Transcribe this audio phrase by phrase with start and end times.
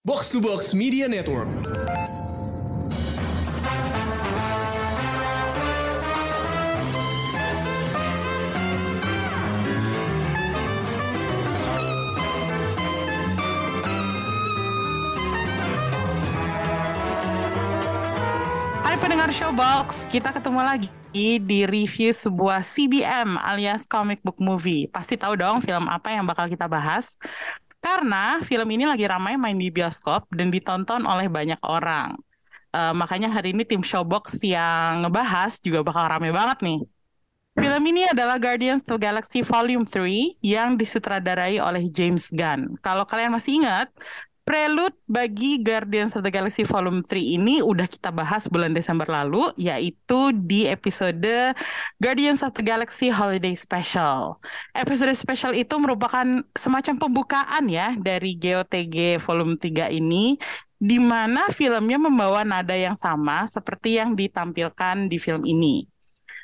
[0.00, 1.44] Box to Box Media Network.
[18.80, 24.88] Hai pendengar Showbox, kita ketemu lagi di review sebuah CBM alias comic book movie.
[24.88, 27.20] Pasti tahu dong film apa yang bakal kita bahas.
[27.80, 32.12] Karena film ini lagi ramai main di bioskop dan ditonton oleh banyak orang.
[32.70, 36.80] Eh, makanya hari ini tim Showbox yang ngebahas juga bakal rame banget nih.
[37.58, 42.78] Film ini adalah Guardians of the Galaxy Volume 3 yang disutradarai oleh James Gunn.
[42.78, 43.90] Kalau kalian masih ingat,
[44.42, 49.46] prelude bagi Guardians of the Galaxy Volume 3 ini udah kita bahas bulan Desember lalu,
[49.54, 51.54] yaitu di episode
[52.02, 54.42] Guardians of the Galaxy Holiday Special.
[54.74, 60.34] Episode special itu merupakan semacam pembukaan ya dari GOTG Volume 3 ini,
[60.80, 65.86] di mana filmnya membawa nada yang sama seperti yang ditampilkan di film ini.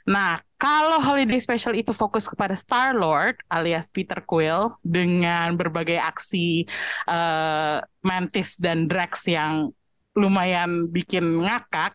[0.07, 6.65] Nah, kalau Holiday Special itu fokus kepada Star-Lord alias Peter Quill dengan berbagai aksi
[7.09, 9.73] eh, Mantis dan Drax yang
[10.17, 11.93] lumayan bikin ngakak,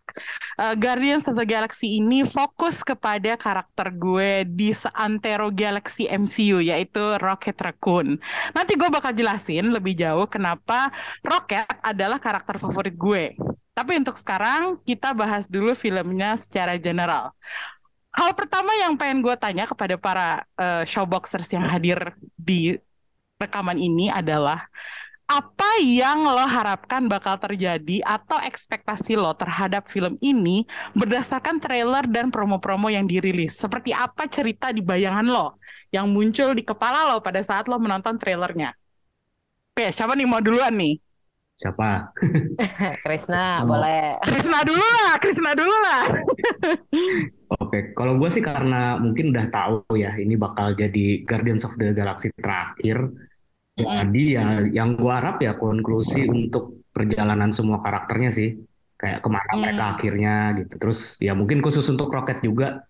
[0.61, 7.01] eh, Guardians of the Galaxy ini fokus kepada karakter gue di seantero Galaxy MCU yaitu
[7.17, 8.21] Rocket Raccoon.
[8.53, 10.93] Nanti gue bakal jelasin lebih jauh kenapa
[11.25, 13.33] Rocket adalah karakter favorit gue.
[13.73, 17.33] Tapi untuk sekarang kita bahas dulu filmnya secara general.
[18.11, 22.75] Hal pertama yang pengen gue tanya kepada para eh, showboxers yang hadir di
[23.39, 24.67] rekaman ini adalah
[25.31, 32.27] apa yang lo harapkan bakal terjadi atau ekspektasi lo terhadap film ini berdasarkan trailer dan
[32.27, 33.55] promo-promo yang dirilis?
[33.55, 35.55] Seperti apa cerita di bayangan lo
[35.87, 38.75] yang muncul di kepala lo pada saat lo menonton trailernya?
[39.71, 40.99] Oke, siapa nih mau duluan nih?
[41.55, 42.11] Siapa?
[43.07, 44.19] Krisna boleh.
[44.27, 46.03] Krisna dulu lah, Krisna dulu lah.
[47.72, 51.95] Oke, kalau gue sih karena mungkin udah tahu ya ini bakal jadi Guardians of the
[51.95, 52.97] Galaxy terakhir.
[53.79, 54.44] Jadi ya
[54.78, 58.50] yang gue harap ya konklusi untuk perjalanan semua karakternya sih.
[59.00, 59.63] Kayak ke mana Hmm.
[59.63, 60.73] mereka akhirnya gitu.
[60.81, 62.84] Terus ya mungkin khusus untuk Rocket juga.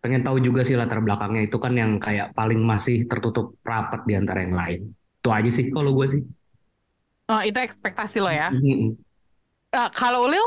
[0.00, 4.14] Pengen tahu juga sih latar belakangnya itu kan yang kayak paling masih tertutup rapat di
[4.16, 4.80] antara yang lain.
[5.20, 6.22] Itu aja sih kalau gue sih.
[7.30, 8.50] Oh, itu ekspektasi lo ya.
[8.52, 8.96] Mm-mm.
[9.72, 10.44] Eh, kalau Ulil?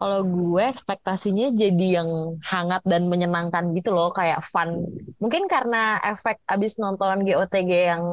[0.00, 4.80] Kalau gue ekspektasinya jadi yang hangat dan menyenangkan gitu loh, kayak fun.
[5.20, 8.04] Mungkin karena efek abis nonton GOTG yang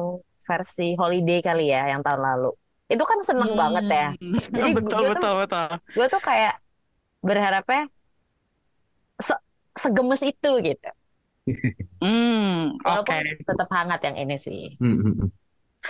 [0.44, 2.50] versi holiday kali ya, yang tahun lalu.
[2.92, 4.06] Itu kan seneng banget ya.
[4.20, 5.68] Hmm, Jadi betul, gue tuh- betul, betul.
[5.96, 6.54] Gue tuh kayak
[7.24, 7.82] berharapnya
[9.18, 9.42] se-
[9.76, 10.88] segemes itu gitu.
[11.98, 12.86] Hmm, oke.
[12.86, 14.78] Walaupun tetap hangat yang ini sih.
[14.78, 15.34] Mm-mm.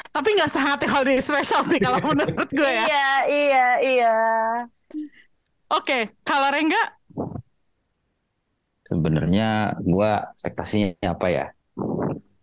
[0.08, 2.88] Tapi nggak sehangat yang holiday special sih kalau menurut gue ya.
[2.88, 4.12] Iya, iya, iya.
[5.68, 6.80] Oke, kalau Rengga?
[8.88, 11.44] Sebenarnya gua ekspektasinya apa ya?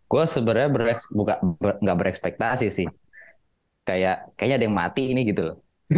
[0.05, 2.87] Gua sebenarnya bereks, buka, ber- nggak berekspektasi sih.
[3.85, 5.55] Kayak kayaknya ada yang mati ini gitu loh.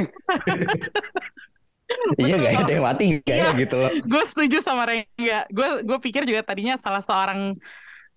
[2.19, 3.61] Iya gak ada yang mati kayaknya Iya.
[3.63, 3.91] gitu loh.
[4.03, 5.47] Gue setuju sama Rengga.
[5.47, 7.55] Gue gue pikir juga tadinya salah seorang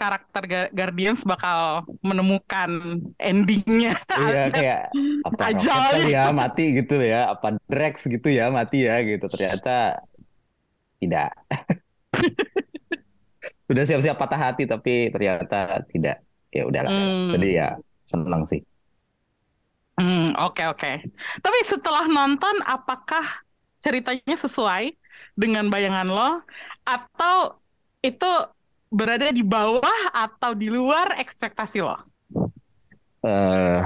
[0.00, 3.92] karakter Guardians bakal menemukan endingnya.
[4.08, 4.82] Iya kayak
[5.28, 9.28] apa kali ya mati gitu ya, apa Drax gitu ya mati ya gitu.
[9.28, 10.00] Ternyata
[10.96, 11.36] tidak.
[13.70, 16.24] Udah siap-siap patah hati tapi ternyata tidak.
[16.48, 16.90] Ya udahlah.
[16.90, 17.36] Hmm.
[17.36, 17.76] Jadi ya
[18.08, 18.64] seneng sih.
[20.00, 20.92] Hmm, oke oke.
[21.44, 23.44] Tapi setelah nonton, apakah
[23.84, 24.96] ceritanya sesuai
[25.36, 26.40] dengan bayangan lo,
[26.88, 27.60] atau
[28.00, 28.32] itu
[28.90, 31.96] berada di bawah atau di luar ekspektasi lo?
[33.20, 33.84] eh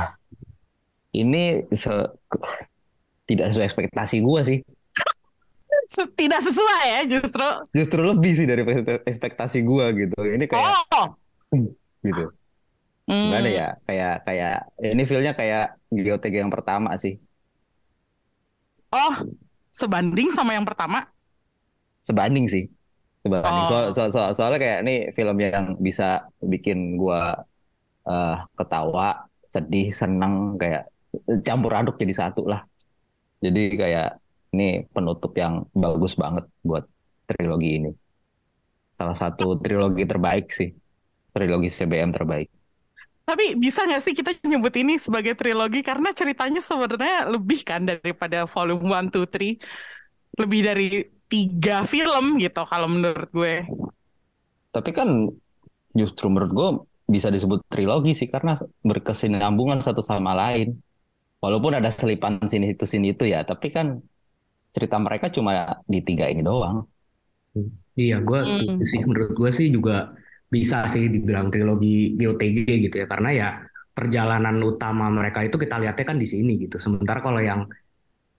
[1.12, 2.10] ini se-
[3.26, 4.58] tidak sesuai ekspektasi gue sih.
[5.94, 7.46] Tidak sesuai ya justru.
[7.70, 8.62] Justru lebih sih dari
[9.04, 10.18] ekspektasi gue gitu.
[10.18, 11.06] Ini kayak Oh,
[12.02, 12.24] gitu.
[13.04, 13.30] Hmm.
[13.30, 13.68] Gimana ya?
[13.84, 17.20] Kayak kayak ini feelnya kayak GOTG yang pertama sih.
[18.88, 19.14] Oh,
[19.74, 21.10] sebanding sama yang pertama.
[22.06, 22.64] Sebanding sih.
[23.24, 23.56] Sebanding.
[23.56, 23.66] Oh.
[23.66, 27.22] Soal, soal, soal- soalnya kayak ini film yang bisa bikin gue
[28.04, 30.92] eh, ketawa, sedih, seneng kayak
[31.40, 32.60] campur aduk jadi satu lah.
[33.40, 34.20] Jadi kayak
[34.52, 36.84] ini penutup yang bagus banget buat
[37.24, 37.90] trilogi ini.
[38.94, 40.70] Salah satu trilogi terbaik sih.
[41.34, 42.46] Trilogi CBM terbaik.
[43.24, 48.44] Tapi bisa nggak sih kita nyebut ini sebagai trilogi karena ceritanya sebenarnya lebih kan daripada
[48.44, 49.56] volume 1, 2, 3.
[50.44, 50.86] Lebih dari
[51.34, 53.54] tiga film gitu kalau menurut gue.
[54.74, 55.08] Tapi kan
[56.00, 56.68] justru menurut gue
[57.14, 58.52] bisa disebut trilogi sih karena
[58.90, 60.70] berkesinambungan satu sama lain.
[61.44, 63.86] walaupun ada selipan sini itu sini itu ya, tapi kan
[64.74, 65.52] cerita mereka cuma
[65.92, 66.76] di tiga ini doang.
[68.00, 68.90] Iya, gue setuju Hmm.
[68.92, 69.00] sih.
[69.08, 69.92] Menurut gue sih juga
[70.54, 72.58] bisa sih dibilang trilogi GOTG
[72.90, 73.48] gitu ya, karena ya
[73.96, 76.76] perjalanan utama mereka itu kita lihatnya kan di sini gitu.
[76.84, 77.60] Sementara kalau yang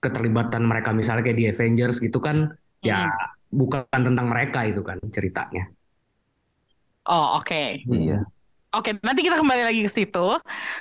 [0.04, 2.36] keterlibatan mereka misalnya kayak di Avengers gitu kan,
[2.82, 3.08] ya
[3.50, 5.70] bukan tentang mereka itu kan ceritanya.
[7.06, 7.86] Oh, oke.
[7.86, 8.26] Iya.
[8.74, 10.26] Oke, nanti kita kembali lagi ke situ.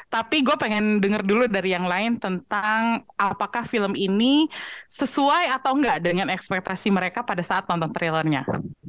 [0.09, 4.49] Tapi gue pengen denger dulu dari yang lain tentang apakah film ini
[4.89, 8.43] sesuai atau enggak dengan ekspektasi mereka pada saat nonton trailernya.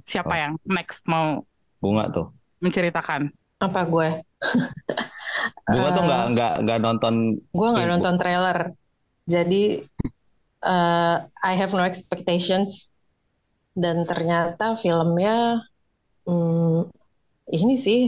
[0.08, 0.38] Siapa Oh.
[0.40, 1.44] yang next mau
[1.78, 2.32] Bunga tuh.
[2.58, 3.30] menceritakan?
[3.62, 4.08] Apa gue?
[5.70, 7.14] Bunga tuh nggak nggak nggak nonton.
[7.52, 8.74] Gue nggak nonton trailer,
[9.28, 9.86] jadi
[10.66, 12.90] eh, I have no expectations.
[13.82, 15.60] Dan ternyata filmnya
[16.26, 16.88] hmm,
[17.58, 18.00] ini sih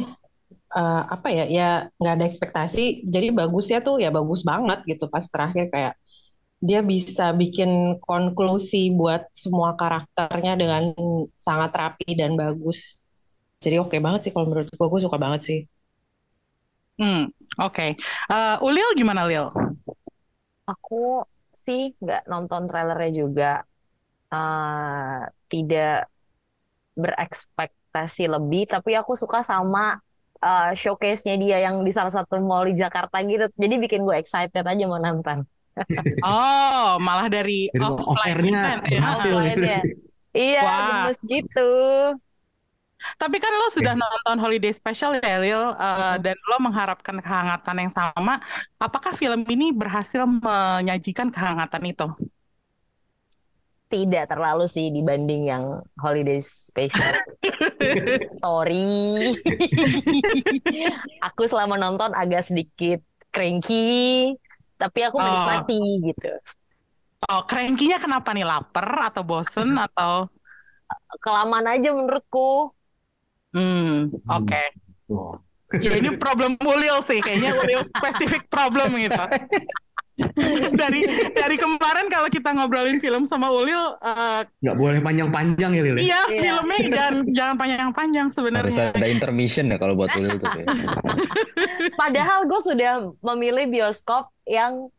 [0.79, 1.45] eh, apa ya?
[1.59, 1.69] Ya
[2.01, 2.83] nggak ada ekspektasi.
[3.15, 5.95] Jadi bagusnya tuh ya bagus banget gitu pas terakhir kayak
[6.69, 7.71] dia bisa bikin
[8.09, 10.85] konklusi buat semua karakternya dengan
[11.47, 12.79] sangat rapi dan bagus.
[13.65, 15.61] Jadi oke banget sih kalau menurut gue, gue suka banget sih.
[16.99, 17.31] Hmm,
[17.63, 17.83] oke.
[18.31, 19.47] Eh, Ulil gimana, Lil?
[20.71, 20.95] Aku
[21.65, 23.45] sih nggak nonton trailernya juga.
[24.33, 26.09] Eh tidak
[26.99, 29.99] berekspektasi lebih, tapi aku suka sama
[30.43, 33.47] eh, showcase-nya dia yang di salah satu mall di Jakarta gitu.
[33.55, 35.47] Jadi bikin gue excited aja mau nonton.
[36.27, 37.79] Oh, malah dari ya.
[38.83, 39.31] berhasil.
[39.31, 39.79] Offline-nya.
[40.35, 40.79] Iya, Wah.
[41.07, 41.71] gemes gitu.
[42.99, 47.93] Tapi kan lo sudah nonton Holiday Special ya, Lil, Eh, dan lo mengharapkan kehangatan yang
[47.95, 48.43] sama.
[48.83, 52.07] Apakah film ini berhasil menyajikan kehangatan itu?
[53.89, 55.65] Tidak terlalu sih dibanding yang
[55.97, 57.09] Holiday Special
[58.37, 59.33] Story.
[61.25, 63.01] Aku selama nonton agak sedikit
[63.33, 64.37] cranky,
[64.77, 65.25] tapi aku Oh.
[65.25, 66.33] menikmati gitu.
[67.29, 68.45] Oh, cranky-nya kenapa nih?
[68.45, 70.29] Lapar atau bosen atau?
[71.21, 72.73] Kelamaan aja menurutku.
[73.57, 74.63] Hmm, oke.
[75.09, 75.41] Wow.
[75.81, 79.17] Ya ini problem Ulil sih, kayaknya Ulil spesifik problem gitu.
[80.81, 86.01] dari dari kemarin kalau kita ngobrolin film sama Ulil, eh, Nggak boleh panjang-panjang ya Lili.
[86.05, 86.41] iya Iya.
[86.43, 88.85] filmnya jangan jangan panjang-panjang Harus sebenarnya.
[88.93, 90.51] ada intermission ya kalau buat Ulil tuh.
[92.01, 92.93] Padahal gue sudah
[93.25, 94.91] memilih bioskop yang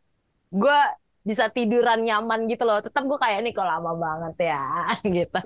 [0.50, 0.80] gue
[1.20, 2.80] bisa tiduran nyaman gitu loh.
[2.80, 4.64] Tetap gue kayak nih kok lama banget ya
[5.16, 5.40] gitu.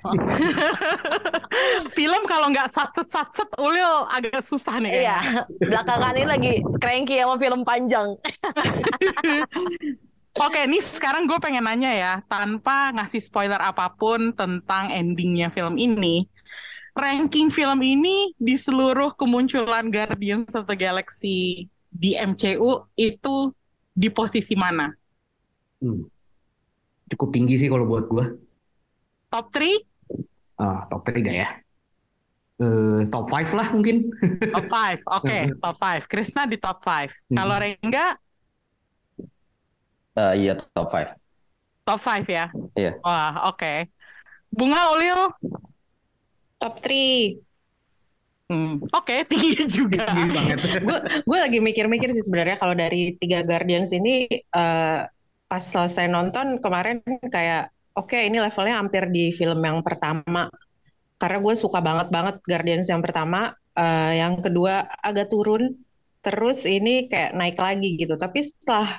[1.96, 5.06] Film kalau nggak satset-satset Ulil agak susah nih.
[5.06, 8.14] Iya, belakangan ini lagi cranky sama film panjang.
[10.34, 15.78] Oke, nih sekarang gue pengen nanya ya, tanpa ngasih spoiler apa pun tentang endingnya film
[15.78, 16.26] ini.
[16.94, 23.54] Ranking film ini di seluruh kemunculan Guardians of the Galaxy di MCU itu
[23.94, 24.90] di posisi mana?
[25.84, 26.08] Hmm.
[27.12, 28.24] Cukup tinggi sih kalau buat gue.
[29.28, 29.76] Top 3?
[30.56, 31.48] Ah, top 3 gak ya?
[32.56, 34.08] Eh, top 5 lah mungkin.
[34.48, 35.04] Top 5.
[35.12, 36.08] Oke, top 5.
[36.08, 37.12] Krisna di top 5.
[37.28, 38.16] Kalau Rengga,
[40.14, 41.10] Eh, iya top 5.
[41.84, 42.46] top 5 ya?
[42.78, 42.96] Iya.
[43.02, 43.90] Wah, oke.
[44.48, 45.18] Bunga Ulil?
[46.56, 47.42] Top 3.
[48.46, 50.06] Hmm, Oke, tinggi juga.
[50.06, 50.58] Tinggi banget.
[50.86, 55.00] gue gue lagi mikir-mikir sih sebenarnya kalau dari tiga Guardians ini eh,
[55.54, 56.98] pas selesai nonton kemarin
[57.30, 60.50] kayak oke ini levelnya hampir di film yang pertama.
[61.20, 63.54] Karena gue suka banget banget Guardians yang pertama.
[63.78, 64.74] Eh, yang kedua
[65.08, 65.62] agak turun.
[66.24, 68.14] Terus ini kayak naik lagi gitu.
[68.18, 68.98] Tapi setelah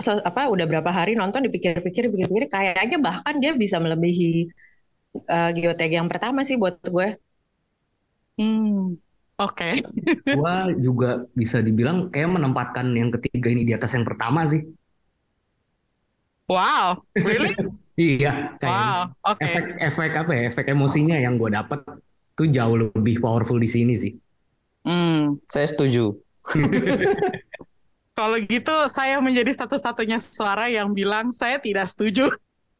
[0.00, 4.48] se- apa udah berapa hari nonton dipikir-pikir pikir-pikir kayaknya bahkan dia bisa melebihi
[5.34, 7.08] eh, GOTG yang pertama sih buat gue.
[8.38, 8.96] Hmm,
[9.38, 9.82] Oke.
[10.34, 10.54] Gue
[10.86, 11.08] juga
[11.40, 14.60] bisa dibilang kayak menempatkan yang ketiga ini di atas yang pertama sih.
[16.50, 17.54] Wow, really?
[18.00, 19.44] Iya, kayak Wow, oke.
[19.44, 20.42] efek-efek apa ya?
[20.48, 21.84] Efek emosinya yang gue dapet
[22.32, 24.16] tuh jauh lebih powerful di sini sih.
[24.88, 25.36] Hmm.
[25.44, 26.16] Saya setuju.
[28.18, 32.32] Kalau gitu saya menjadi satu-satunya suara yang bilang saya tidak setuju.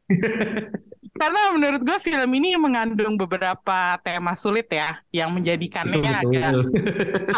[1.21, 6.61] Karena menurut gue film ini mengandung beberapa tema sulit ya, yang menjadikannya Betul, agak betul.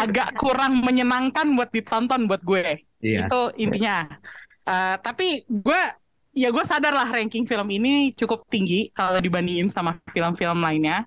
[0.00, 2.80] agak kurang menyenangkan buat ditonton buat gue.
[3.04, 3.28] Iya.
[3.28, 4.08] Itu intinya.
[4.64, 5.82] Eh, tapi gue
[6.34, 11.06] ya gue sadar lah ranking film ini cukup tinggi kalau dibandingin sama film-film lainnya.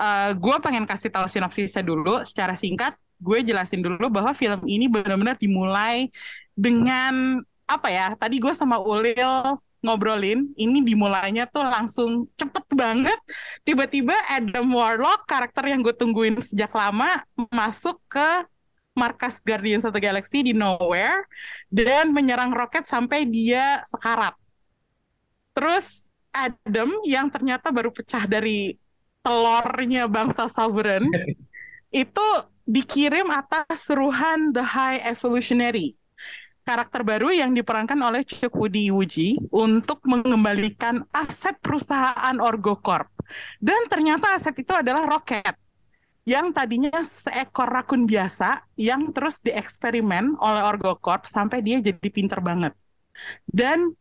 [0.00, 2.96] Eh, gue pengen kasih tahu sinopsisnya dulu secara singkat.
[3.20, 6.08] Gue jelasin dulu bahwa film ini benar-benar dimulai
[6.56, 8.16] dengan apa ya?
[8.16, 13.16] Tadi gue sama Ulil ngobrolin, ini dimulainya tuh langsung cepet banget.
[13.64, 18.44] Tiba-tiba Adam Warlock, karakter yang gue tungguin sejak lama, masuk ke
[18.92, 21.24] markas Guardians of the Galaxy di Nowhere
[21.72, 24.36] dan menyerang roket sampai dia sekarat.
[25.54, 28.78] Terus Adam yang ternyata baru pecah dari
[29.20, 31.10] telurnya bangsa Sovereign
[32.04, 32.28] itu
[32.64, 36.00] dikirim atas suruhan The High Evolutionary
[36.70, 43.10] karakter baru yang diperankan oleh Chukwudi Iwuji untuk mengembalikan aset perusahaan Orgocorp.
[43.58, 45.56] Dan ternyata aset itu adalah roket
[46.28, 52.76] yang tadinya seekor rakun biasa yang terus dieksperimen oleh Orgocorp sampai dia jadi pinter banget.
[53.48, 53.96] Dan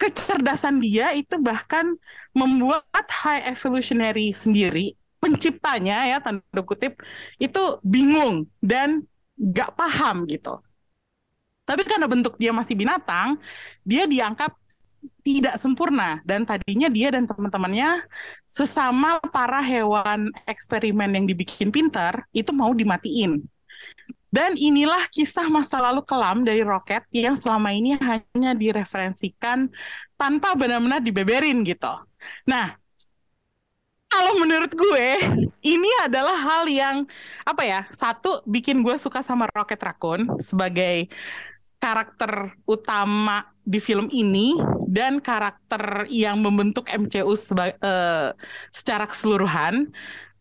[0.00, 1.92] kecerdasan dia itu bahkan
[2.32, 6.96] membuat High Evolutionary sendiri penciptanya ya tanda kutip
[7.36, 9.04] itu bingung dan
[9.36, 10.64] gak paham gitu.
[11.68, 13.38] Tapi karena bentuk dia masih binatang,
[13.86, 14.56] dia dianggap
[15.24, 18.04] tidak sempurna dan tadinya dia dan teman-temannya
[18.44, 23.40] sesama para hewan eksperimen yang dibikin pintar itu mau dimatiin
[24.30, 29.66] dan inilah kisah masa lalu kelam dari Rocket yang selama ini hanya direferensikan
[30.14, 31.90] tanpa benar-benar dibeberin gitu.
[32.46, 32.78] Nah,
[34.10, 35.06] kalau menurut gue
[35.66, 37.06] ini adalah hal yang
[37.42, 37.80] apa ya?
[37.90, 41.10] Satu bikin gue suka sama Rocket Raccoon sebagai
[41.80, 44.54] karakter utama di film ini
[44.90, 48.30] dan karakter yang membentuk MCU seba, uh,
[48.70, 49.90] secara keseluruhan.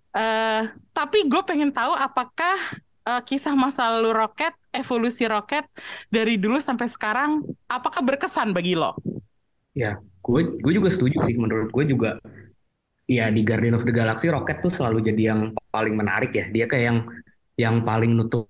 [0.10, 2.58] Uh, tapi gue pengen tahu apakah
[3.06, 5.68] uh, kisah masa lalu roket, evolusi roket
[6.12, 8.98] dari dulu sampai sekarang, apakah berkesan bagi lo?
[9.78, 11.36] Ya, gue gue juga setuju sih.
[11.38, 12.20] Menurut gue juga,
[13.06, 16.46] ya di Guardian of the Galaxy roket tuh selalu jadi yang paling menarik ya.
[16.50, 17.00] Dia kayak yang
[17.60, 18.48] yang paling nutup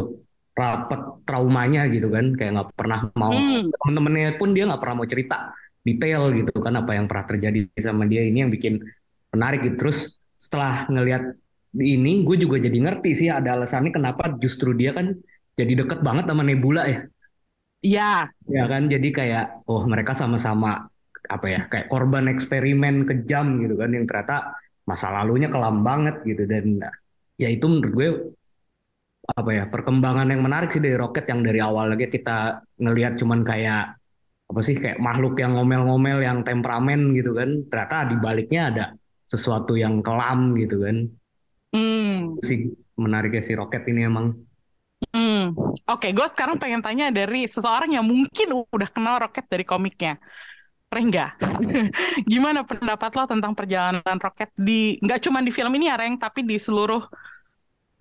[0.54, 3.72] rapat traumanya gitu kan, kayak nggak pernah mau hmm.
[3.74, 5.56] temen-temennya pun dia nggak pernah mau cerita
[5.88, 8.84] detail gitu kan apa yang pernah terjadi sama dia ini yang bikin
[9.32, 9.76] menarik gitu.
[9.80, 11.36] Terus setelah ngelihat
[11.78, 15.14] ini gue juga jadi ngerti sih ada alasannya kenapa justru dia kan
[15.54, 17.00] jadi deket banget sama Nebula ya.
[17.80, 18.12] Iya.
[18.50, 20.90] Ya kan jadi kayak oh mereka sama-sama
[21.30, 24.58] apa ya kayak korban eksperimen kejam gitu kan yang ternyata
[24.90, 26.82] masa lalunya kelam banget gitu dan
[27.38, 28.08] ya itu menurut gue
[29.30, 33.46] apa ya perkembangan yang menarik sih dari Rocket yang dari awal lagi kita ngelihat cuman
[33.46, 33.94] kayak
[34.50, 38.86] apa sih kayak makhluk yang ngomel-ngomel yang temperamen gitu kan ternyata di baliknya ada
[39.30, 41.06] sesuatu yang kelam gitu kan
[41.70, 42.40] Hmm.
[42.42, 44.34] Si menariknya si Rocket ini emang.
[45.16, 45.56] Hmm.
[45.56, 50.20] Oke, okay, gue sekarang pengen tanya dari seseorang yang mungkin udah kenal Rocket dari komiknya.
[50.90, 51.38] Rengga,
[52.34, 56.42] gimana pendapat lo tentang perjalanan Rocket di nggak cuma di film ini ya Reng, tapi
[56.42, 57.06] di seluruh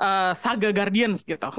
[0.01, 1.53] uh, saga Guardians gitu?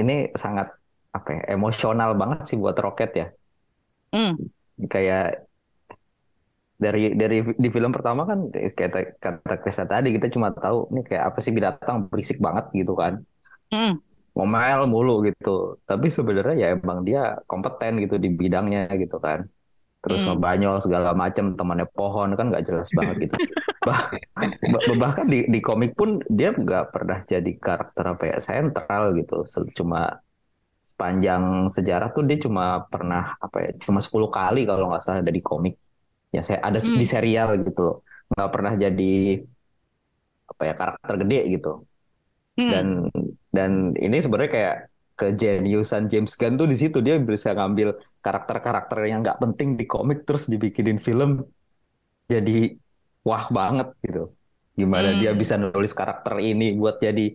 [0.00, 0.72] Ini sangat
[1.12, 3.26] apa ya, emosional banget sih buat Rocket ya.
[4.16, 4.40] Hmm.
[4.88, 5.47] Kayak
[6.78, 11.34] dari dari di film pertama kan kayak kata Krista tadi kita cuma tahu ini kayak
[11.34, 13.18] apa sih binatang berisik banget gitu kan.
[13.74, 13.98] Mm.
[14.38, 15.82] ngomel mulu gitu.
[15.82, 19.42] Tapi sebenarnya ya emang dia kompeten gitu di bidangnya gitu kan.
[19.98, 20.26] Terus mm.
[20.30, 23.36] ngebanyol segala macam temannya pohon kan nggak jelas banget gitu.
[23.88, 24.10] Bah,
[25.00, 29.42] bahkan di di komik pun dia nggak pernah jadi karakter apa ya sentral gitu.
[29.74, 30.22] Cuma
[30.98, 35.30] sepanjang sejarah tuh dia cuma pernah apa ya cuma 10 kali kalau nggak salah ada
[35.30, 35.78] di komik
[36.34, 36.98] ya saya ada hmm.
[37.00, 37.96] di serial gitu loh
[38.28, 39.14] nggak pernah jadi
[40.48, 41.72] apa ya karakter gede gitu
[42.60, 42.70] hmm.
[42.72, 42.86] dan
[43.48, 44.76] dan ini sebenarnya kayak
[45.18, 50.22] kejeniusan James Gunn tuh di situ dia bisa ngambil karakter-karakter yang nggak penting di komik
[50.22, 51.42] terus dibikinin film
[52.30, 52.76] jadi
[53.26, 54.30] wah banget gitu
[54.78, 55.18] gimana hmm.
[55.18, 57.34] dia bisa nulis karakter ini buat jadi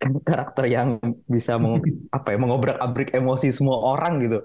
[0.00, 0.96] karakter yang
[1.28, 1.80] bisa meng,
[2.16, 4.38] apa ya mengobrak-abrik emosi semua orang gitu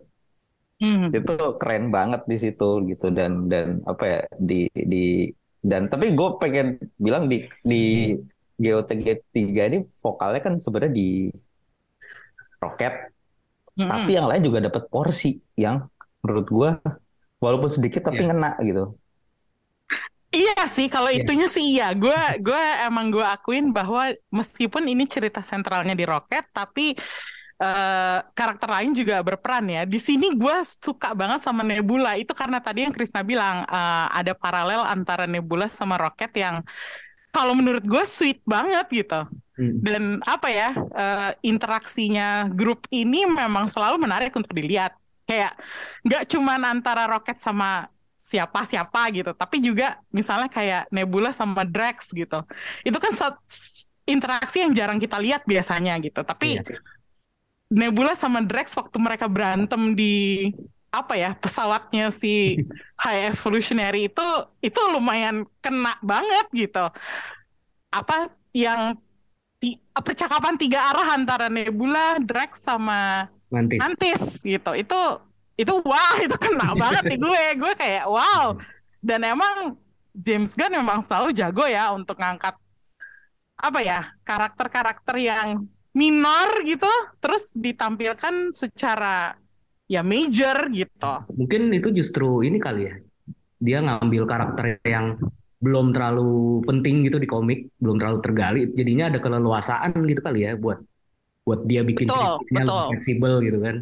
[0.75, 1.07] Hmm.
[1.11, 5.31] Itu keren banget di situ gitu dan dan apa ya di di
[5.63, 8.13] dan tapi gue pengen bilang di di
[8.59, 11.27] GOTG 3 ini vokalnya kan sebenarnya di
[12.59, 12.93] Rocket
[13.75, 13.89] hmm.
[13.89, 15.87] tapi yang lain juga dapat porsi yang
[16.23, 16.69] menurut gue
[17.39, 18.29] walaupun sedikit tapi yeah.
[18.33, 18.85] ngena gitu.
[20.35, 21.23] Iya sih, kalau yeah.
[21.23, 21.95] itunya sih iya.
[21.95, 26.91] Gue gue emang gue akuin bahwa meskipun ini cerita sentralnya di Rocket, tapi
[27.59, 29.83] uh, karakter lain juga berperan ya.
[29.87, 34.35] Di sini gue suka banget sama Nebula itu karena tadi yang Krisna bilang uh, ada
[34.35, 36.63] paralel antara Nebula sama Rocket yang
[37.31, 39.27] kalau menurut gue sweet banget gitu.
[39.55, 39.75] Hmm.
[39.79, 44.95] Dan apa ya uh, interaksinya grup ini memang selalu menarik untuk dilihat.
[45.25, 45.57] Kayak
[46.05, 47.89] nggak cuman antara Rocket sama
[48.25, 52.45] siapa siapa gitu, tapi juga misalnya kayak Nebula sama Drax gitu.
[52.85, 53.13] Itu kan
[54.05, 56.21] interaksi yang jarang kita lihat biasanya gitu.
[56.21, 56.65] Tapi iya
[57.71, 60.49] Nebula sama Drax waktu mereka berantem di
[60.93, 62.63] apa ya pesawatnya si
[62.95, 64.27] High Evolutionary itu
[64.63, 66.85] itu lumayan kena banget gitu.
[67.91, 68.95] Apa yang
[69.59, 73.79] ti- percakapan tiga arah antara Nebula, Drax sama Mantis.
[73.81, 74.71] Mantis gitu.
[74.77, 74.99] Itu
[75.59, 77.43] itu wah itu kena banget di gue.
[77.59, 78.55] Gue kayak wow.
[79.03, 79.75] Dan emang
[80.15, 82.55] James Gunn memang selalu jago ya untuk ngangkat
[83.55, 86.91] apa ya karakter-karakter yang minor gitu,
[87.23, 89.33] terus ditampilkan secara
[89.87, 91.13] ya major gitu.
[91.31, 92.93] Mungkin itu justru ini kali ya.
[93.57, 95.15] Dia ngambil karakter yang
[95.63, 100.53] belum terlalu penting gitu di komik, belum terlalu tergali, jadinya ada keleluasaan gitu kali ya
[100.59, 100.83] buat
[101.45, 102.85] buat dia bikin Betul, ceritanya betul.
[102.91, 103.75] fleksibel gitu kan.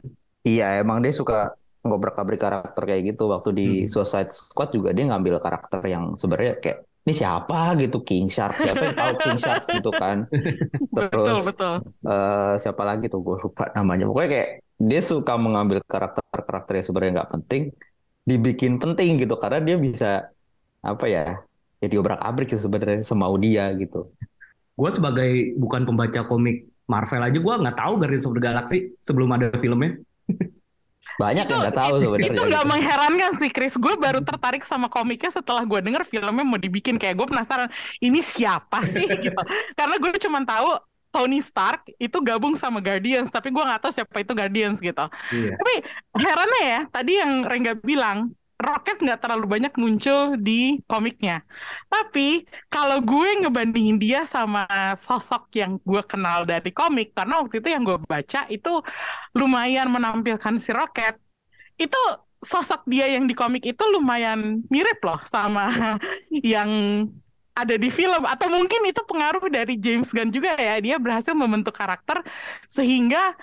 [0.43, 3.24] Iya, emang dia suka ngobrak-abrik karakter kayak gitu.
[3.32, 3.89] Waktu di Hmm.
[3.89, 8.79] Suicide Squad juga dia ngambil karakter yang sebenarnya kayak ini siapa gitu King Shark siapa
[8.79, 10.24] yang tahu King Shark gitu kan.
[10.95, 11.75] Betul, Terus betul.
[12.07, 14.07] eh, siapa lagi tuh gue lupa namanya.
[14.07, 17.63] Pokoknya kayak dia suka mengambil karakter-karakter yang sebenarnya nggak penting
[18.24, 20.10] dibikin penting gitu karena dia bisa
[20.79, 21.43] apa ya?
[21.83, 24.07] Ya diobrak-abrik sih sebenarnya semau dia gitu.
[24.79, 29.29] Gue sebagai bukan pembaca komik Marvel aja gue nggak tahu Guardians of the Galaxy sebelum
[29.36, 30.00] ada filmnya.
[31.22, 32.34] Banyak yang nggak tahu sebenarnya.
[32.34, 32.72] Itu nggak gitu.
[32.74, 33.74] mengherankan sih Chris.
[33.77, 37.70] Gue baru tertarik sama komiknya setelah gue denger filmnya mau dibikin kayak gue penasaran
[38.01, 39.41] ini siapa sih gitu.
[39.77, 40.70] Karena gue cuma tahu
[41.13, 45.05] Tony Stark itu gabung sama Guardians, tapi gue nggak tahu siapa itu Guardians gitu.
[45.29, 45.53] Iya.
[45.62, 45.74] Tapi
[46.17, 51.43] herannya ya, tadi yang Rengga bilang, Rocket nggak terlalu banyak muncul di komiknya.
[51.91, 54.63] Tapi kalau gue ngebandingin dia sama
[54.96, 58.72] sosok yang gue kenal dari komik, karena waktu itu yang gue baca itu
[59.36, 61.20] lumayan menampilkan si Rocket,
[61.75, 62.00] itu
[62.43, 65.72] sosok dia yang di komik itu lumayan mirip loh sama
[66.53, 66.70] yang
[67.53, 71.72] ada di film atau mungkin itu pengaruh dari James Gunn juga ya dia berhasil membentuk
[71.77, 72.25] karakter
[72.65, 73.38] sehingga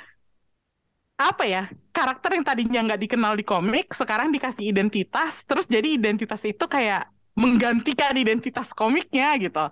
[1.20, 1.62] apa ya
[1.92, 7.12] karakter yang tadinya nggak dikenal di komik sekarang dikasih identitas terus jadi identitas itu kayak
[7.36, 9.64] menggantikan identitas komiknya gitu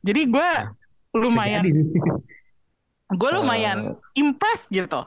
[0.00, 0.50] jadi gue
[1.12, 1.86] lumayan jadi sih.
[3.20, 5.04] gue lumayan impress gitu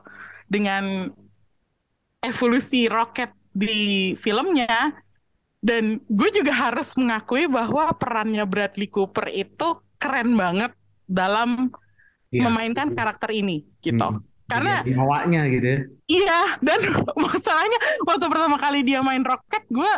[0.48, 1.10] dengan
[2.22, 4.94] evolusi Rocket di filmnya
[5.60, 10.72] dan gue juga harus mengakui bahwa perannya Bradley Cooper itu keren banget
[11.10, 11.74] dalam
[12.28, 12.44] Iya.
[12.44, 14.20] memainkan karakter ini gitu Hmm.
[14.48, 15.80] Karena Jadi hawanya gitu ya.
[16.08, 16.80] iya dan
[17.26, 19.94] masalahnya waktu pertama kali dia main Rocket gue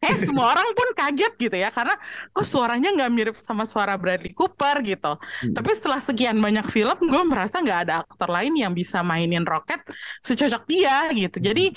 [0.00, 1.68] eh semua orang pun kaget gitu ya.
[1.68, 1.92] Karena
[2.32, 5.12] kok suaranya nggak mirip sama suara Bradley Cooper gitu.
[5.20, 5.52] Hmm.
[5.52, 9.80] tapi setelah sekian banyak film gue merasa nggak ada aktor lain yang bisa mainin Rocket
[10.24, 11.36] secocok dia gitu.
[11.40, 11.76] Jadi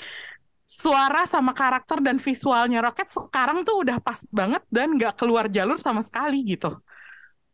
[0.64, 5.76] suara sama karakter dan visualnya Rocket sekarang tuh udah pas banget dan nggak keluar jalur
[5.76, 6.72] sama sekali gitu.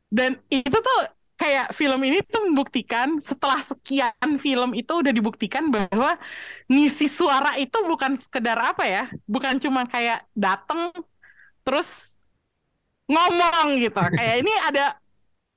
[0.06, 0.98] Dan itu tuh
[1.40, 6.20] kayak film ini tuh membuktikan setelah sekian film itu udah dibuktikan bahwa
[6.68, 10.92] ngisi suara itu bukan sekedar apa ya bukan cuma kayak dateng
[11.64, 12.12] terus
[13.10, 14.84] ngomong gitu kayak ini ada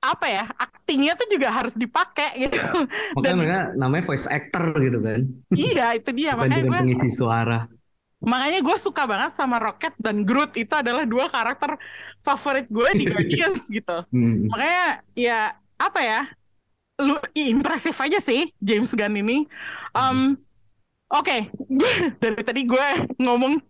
[0.04, 2.56] apa ya aktingnya tuh juga harus dipakai gitu
[3.16, 5.20] Makanya Dan- mereka namanya voice actor gitu kan.
[5.56, 7.58] iya itu dia Bukan makanya gue pengisi suara.
[8.24, 11.76] makanya gue suka banget sama Rocket dan Groot itu adalah dua karakter
[12.24, 14.48] favorit gue di Guardians gitu Hmm.
[14.48, 15.40] makanya ya
[15.90, 16.20] apa ya
[17.02, 19.46] lu impresif aja sih James Gunn ini
[19.94, 20.34] Um,
[21.14, 21.92] Oke, gue
[22.22, 22.86] dari tadi gue
[23.22, 23.62] ngomong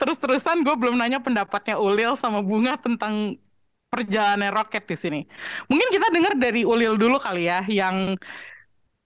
[0.00, 3.36] terus-terusan gue belum nanya pendapatnya Ulil sama Bunga tentang
[3.92, 5.20] perjalanan Rocket di sini.
[5.68, 8.16] Mungkin kita dengar dari Ulil dulu kali ya, yang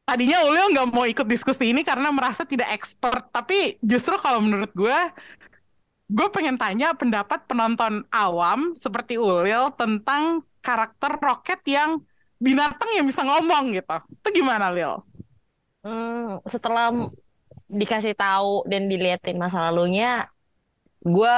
[0.06, 4.70] tadinya Ulil nggak mau ikut diskusi ini karena merasa tidak expert, tapi justru kalau menurut
[4.78, 4.98] gue,
[6.06, 11.98] gue pengen tanya pendapat penonton awam seperti Ulil tentang karakter Rocket yang
[12.42, 13.96] binatang yang bisa ngomong gitu.
[14.10, 14.98] Itu gimana, Lil?
[15.86, 16.90] Hmm, setelah
[17.70, 20.26] dikasih tahu dan diliatin masa lalunya,
[21.02, 21.36] gue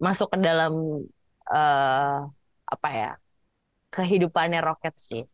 [0.00, 1.04] masuk ke dalam
[1.48, 2.18] eh
[2.68, 3.10] apa ya
[3.92, 5.24] kehidupannya Rocket sih.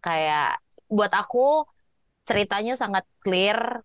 [0.00, 1.64] Kayak buat aku
[2.28, 3.84] ceritanya sangat clear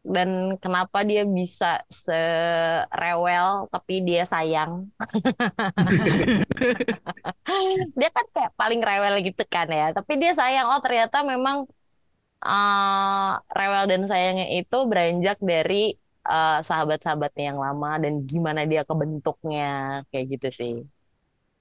[0.00, 4.88] dan kenapa dia bisa serewel tapi dia sayang.
[7.98, 10.66] Dia kan kayak paling rewel gitu kan ya, tapi dia sayang.
[10.70, 11.66] Oh ternyata memang
[12.44, 15.92] eh, rewel dan sayangnya itu beranjak dari
[16.24, 20.74] eh, sahabat-sahabatnya yang lama dan gimana dia kebentuknya kayak gitu sih.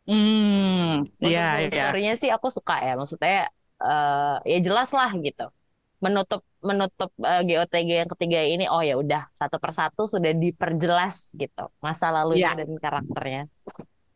[0.09, 1.69] Hmm, iya, full iya.
[1.69, 2.91] story-nya sih aku suka ya.
[2.99, 3.51] Maksudnya
[3.83, 5.43] eh, ya jelas lah gitu.
[5.99, 11.71] Menutup menutup eh, GOTG yang ketiga ini oh ya udah satu persatu sudah diperjelas gitu
[11.79, 12.59] masa lalunya Iya.
[12.63, 13.43] dan karakternya.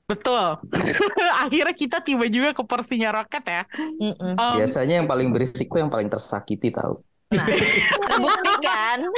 [0.04, 0.60] Betul.
[1.48, 3.64] Akhirnya kita tiba juga ke porsinya Rocket ya.
[3.80, 4.36] Mm-mm.
[4.36, 7.00] Um, Biasanya yang paling berisik tuh yang paling tersakiti tahu.
[7.32, 7.48] Nah,
[8.12, 9.00] terbukti kan?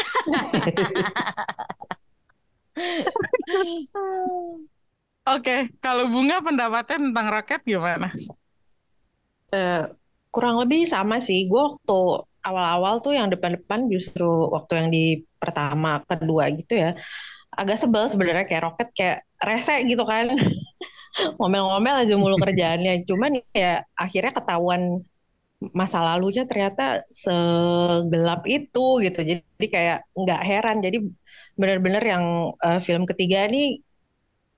[5.26, 8.14] Oke, kalau Bunga pendapatnya tentang Rocket gimana?
[9.50, 9.84] Eh,
[10.30, 11.50] kurang lebih sama sih.
[11.50, 12.00] Gue waktu
[12.46, 15.04] awal-awal tuh yang depan-depan justru waktu yang di
[15.42, 16.94] pertama, kedua gitu ya.
[17.56, 20.30] Agak sebel sebenarnya kayak roket kayak rese gitu kan.
[21.40, 23.04] Ngomel-ngomel aja mulu kerjaannya.
[23.10, 25.02] Cuman ya akhirnya ketahuan
[25.74, 29.20] masa lalunya ternyata segelap itu gitu.
[29.26, 30.78] Jadi kayak nggak heran.
[30.86, 30.98] Jadi
[31.56, 32.26] benar-benar yang
[32.60, 33.80] uh, film ketiga ini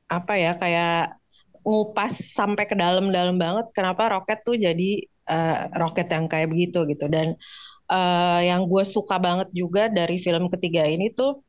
[0.09, 1.19] apa ya kayak
[1.67, 7.11] ngupas sampai ke dalam-dalam banget kenapa roket tuh jadi uh, roket yang kayak begitu gitu
[7.11, 7.35] dan
[7.91, 11.43] uh, yang gue suka banget juga dari film ketiga ini tuh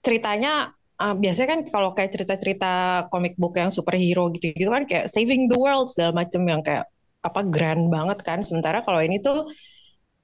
[0.00, 5.08] ceritanya uh, biasanya kan kalau kayak cerita-cerita comic book yang superhero gitu gitu kan kayak
[5.08, 6.86] saving the world segala macem yang kayak
[7.20, 8.40] apa grand banget kan.
[8.40, 9.48] Sementara kalau ini tuh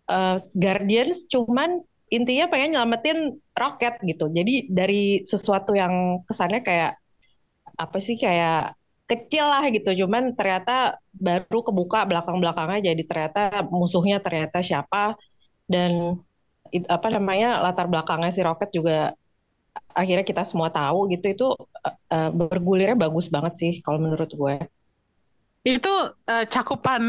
[0.08, 4.30] uh, Guardians cuman intinya pengen nyelamatin roket gitu.
[4.32, 6.96] Jadi dari sesuatu yang kesannya kayak
[7.76, 8.72] apa sih kayak
[9.06, 9.92] kecil lah gitu.
[10.06, 15.16] Cuman ternyata baru kebuka belakang-belakangnya jadi ternyata musuhnya ternyata siapa
[15.66, 16.18] dan
[16.70, 19.14] it, apa namanya latar belakangnya si Rocket juga
[19.92, 21.46] akhirnya kita semua tahu gitu itu
[21.84, 24.56] uh, bergulirnya bagus banget sih kalau menurut gue
[25.66, 25.94] itu
[26.30, 27.02] uh, cakupan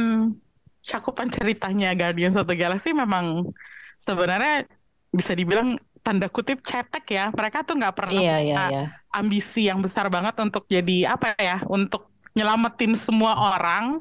[0.81, 3.51] cakupan ceritanya Guardians of the Galaxy memang
[3.99, 4.65] sebenarnya
[5.11, 5.75] bisa dibilang
[6.07, 7.25] tanda kutip cetek ya.
[7.35, 8.83] Mereka tuh nggak pernah iya, iya, iya.
[9.11, 13.99] ambisi yang besar banget untuk jadi apa ya, untuk nyelamatin semua orang.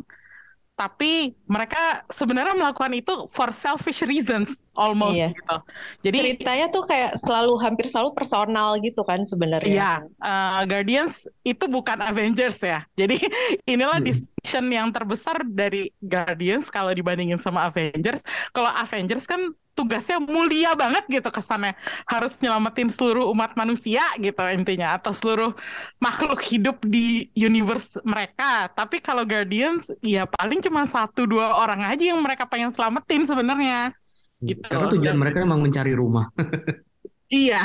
[0.77, 5.33] Tapi mereka sebenarnya melakukan itu for selfish reasons almost iya.
[5.33, 5.57] gitu.
[6.05, 9.73] Jadi ceritanya tuh kayak selalu hampir selalu personal gitu kan sebenarnya.
[9.73, 12.85] Iya, uh, Guardians itu bukan Avengers ya.
[12.93, 13.17] Jadi
[13.73, 14.07] inilah hmm.
[14.07, 18.21] distinction yang terbesar dari Guardians kalau dibandingin sama Avengers.
[18.53, 21.77] Kalau Avengers kan tugasnya mulia banget gitu kesannya
[22.09, 25.53] harus nyelamatin seluruh umat manusia gitu intinya atau seluruh
[26.01, 32.17] makhluk hidup di universe mereka tapi kalau Guardians ya paling cuma satu dua orang aja
[32.17, 33.93] yang mereka pengen selamatin sebenarnya
[34.41, 36.33] gitu karena tujuan mereka emang mencari rumah
[37.27, 37.59] Iya.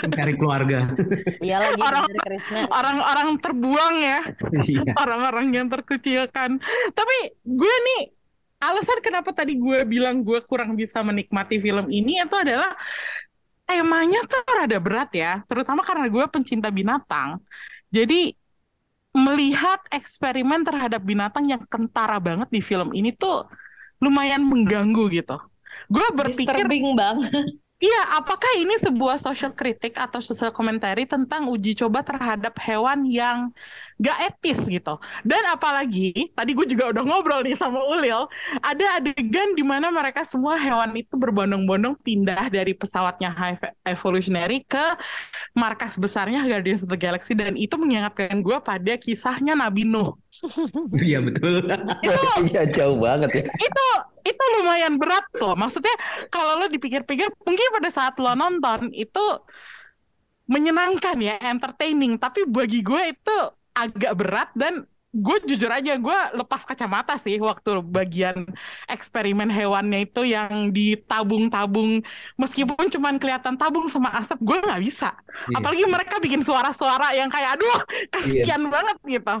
[0.00, 0.88] Mencari keluarga.
[1.44, 2.08] Iya lagi orang,
[2.72, 4.20] orang-orang terbuang ya.
[4.64, 4.92] Iya.
[4.96, 6.56] Orang-orang yang terkucilkan.
[6.96, 8.02] Tapi gue nih
[8.70, 12.72] alasan kenapa tadi gue bilang gue kurang bisa menikmati film ini itu adalah
[13.64, 17.40] temanya tuh rada berat ya, terutama karena gue pencinta binatang.
[17.88, 18.36] Jadi
[19.14, 23.46] melihat eksperimen terhadap binatang yang kentara banget di film ini tuh
[24.02, 25.38] lumayan mengganggu gitu.
[25.88, 27.56] Gue berpikir disturbing banget.
[27.84, 33.52] Iya, apakah ini sebuah social kritik atau social commentary tentang uji coba terhadap hewan yang
[34.00, 34.96] gak etis gitu.
[35.20, 38.24] Dan apalagi, tadi gue juga udah ngobrol nih sama Ulil,
[38.64, 44.96] ada adegan di mana mereka semua hewan itu berbondong-bondong pindah dari pesawatnya High Evolutionary ke
[45.52, 50.16] markas besarnya Guardians of the Galaxy dan itu mengingatkan gue pada kisahnya Nabi Nuh.
[50.96, 51.68] Iya betul.
[52.48, 53.44] Iya jauh banget ya.
[53.60, 53.86] Itu
[54.24, 55.54] itu lumayan berat loh.
[55.54, 55.94] Maksudnya
[56.32, 59.24] kalau lo dipikir-pikir mungkin pada saat lo nonton itu
[60.48, 62.16] menyenangkan ya, entertaining.
[62.16, 63.36] Tapi bagi gue itu
[63.76, 68.50] agak berat dan gue jujur aja gue lepas kacamata sih waktu bagian
[68.90, 72.02] eksperimen hewannya itu yang ditabung-tabung
[72.34, 75.14] meskipun cuma kelihatan tabung sama asap gue nggak bisa
[75.46, 75.62] iya.
[75.62, 77.78] apalagi mereka bikin suara-suara yang kayak aduh
[78.10, 78.70] kasihan iya.
[78.74, 79.36] banget gitu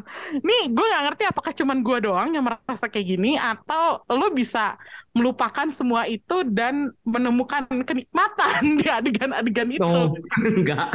[0.46, 4.78] nih gue nggak ngerti apakah cuma gue doang yang merasa kayak gini atau lo bisa
[5.14, 9.86] melupakan semua itu dan menemukan kenikmatan di adegan-adegan itu.
[9.86, 10.10] Oh,
[10.58, 10.90] enggak.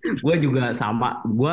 [0.00, 1.20] gue juga sama.
[1.28, 1.52] Gue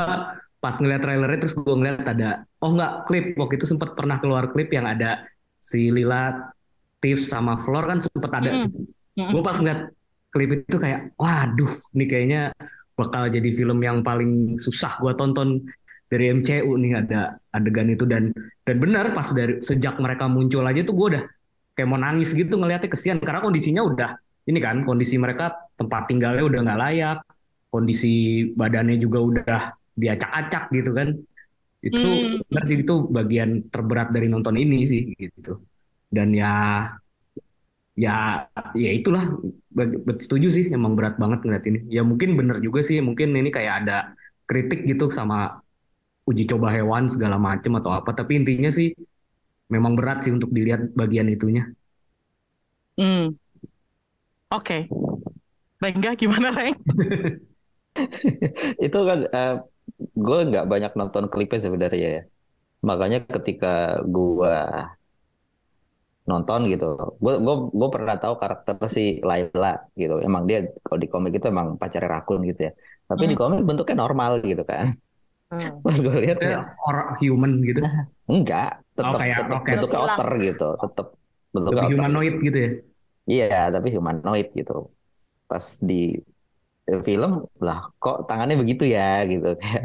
[0.59, 4.51] pas ngeliat trailernya terus gue ngeliat ada oh nggak klip waktu itu sempat pernah keluar
[4.51, 5.23] klip yang ada
[5.59, 6.51] si Lila,
[6.99, 8.67] Tiff sama Flor kan sempat ada.
[8.67, 9.31] Mm -hmm.
[9.31, 9.91] Gue pas ngeliat
[10.31, 12.41] klip itu kayak waduh ini kayaknya
[12.95, 15.63] bakal jadi film yang paling susah gue tonton
[16.09, 18.33] dari MCU nih ada adegan itu dan
[18.65, 21.23] dan benar pas dari sejak mereka muncul aja tuh gue udah
[21.77, 24.11] kayak mau nangis gitu ngeliatnya kesian karena kondisinya udah
[24.49, 27.17] ini kan kondisi mereka tempat tinggalnya udah nggak layak
[27.69, 29.61] kondisi badannya juga udah
[29.99, 31.11] diacak-acak gitu kan
[31.79, 32.09] itu
[32.43, 32.63] hmm.
[32.63, 35.63] sih itu bagian terberat dari nonton ini sih gitu
[36.11, 36.87] dan ya
[37.99, 39.23] ya ya itulah
[40.19, 43.85] setuju sih emang berat banget ngeliat ini ya mungkin bener juga sih mungkin ini kayak
[43.85, 44.15] ada
[44.47, 45.59] kritik gitu sama
[46.27, 48.95] uji coba hewan segala macem atau apa tapi intinya sih
[49.67, 51.67] memang berat sih untuk dilihat bagian itunya
[52.99, 53.35] hmm.
[54.51, 54.87] oke okay.
[55.79, 56.75] Rengga gimana Reng?
[58.85, 59.55] itu kan uh,
[59.97, 62.23] gue nggak banyak nonton klipnya sebenarnya ya.
[62.85, 64.55] Makanya ketika gue
[66.29, 70.21] nonton gitu, gue gue gue pernah tahu karakter si Laila gitu.
[70.21, 72.71] Emang dia kalau di komik itu emang pacar rakun gitu ya.
[73.09, 73.31] Tapi hmm.
[73.31, 74.93] di komik bentuknya normal gitu kan.
[75.49, 75.81] Hmm.
[75.85, 77.81] Pas gue lihat ya orang human gitu.
[78.29, 79.73] Enggak, tetap oh, kayak, tetap okay.
[79.73, 81.07] bentuknya otter gitu, tetap
[81.49, 82.71] bentuknya Lebih humanoid gitu ya.
[83.29, 84.77] Iya, tapi humanoid gitu.
[85.49, 86.21] Pas di
[87.07, 87.31] film
[87.65, 89.83] lah kok tangannya begitu ya gitu kayak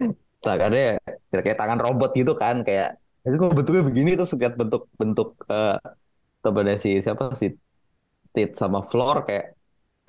[0.00, 0.12] Hmm.
[0.44, 0.82] tangannya
[1.30, 5.78] kayak tangan robot gitu kan kayak itu kok bentuknya begini terus lihat bentuk bentuk eh
[6.44, 7.46] kepada si siapa si
[8.34, 9.46] Tit sama Floor kayak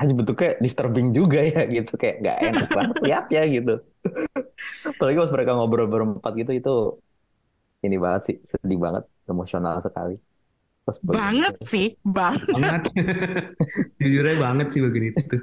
[0.01, 3.73] aja bentuknya disturbing juga ya gitu kayak nggak enak banget lihat ya gitu
[4.87, 6.71] apalagi pas mereka ngobrol berempat gitu itu
[7.85, 10.15] ini banget sih sedih banget emosional sekali
[10.83, 12.35] pas Banget sih, bang.
[12.51, 12.83] Banget.
[14.03, 15.37] Jujur aja banget sih bagian itu.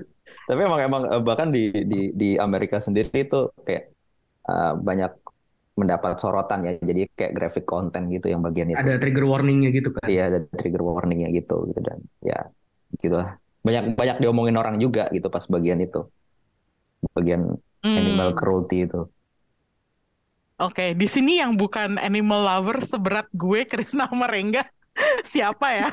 [0.48, 3.82] Tapi emang emang eh, bahkan di di di Amerika sendiri itu kayak
[4.50, 5.10] eh, banyak
[5.80, 6.72] mendapat sorotan ya.
[6.80, 8.80] Jadi kayak graphic content gitu yang bagian itu.
[8.80, 10.06] Ada trigger warningnya gitu kan.
[10.10, 12.38] Iya ada trigger warningnya gitu gitu dan ya
[13.02, 13.28] gitu lah.
[13.66, 16.00] Banyak banyak diomongin orang juga gitu pas bagian itu.
[17.16, 17.42] Bagian
[17.96, 18.38] animal Hmm.
[18.38, 19.00] cruelty itu.
[20.60, 24.60] Oke, di sini yang bukan animal lover seberat gue, Krisna Merengga,
[25.32, 25.88] siapa ya?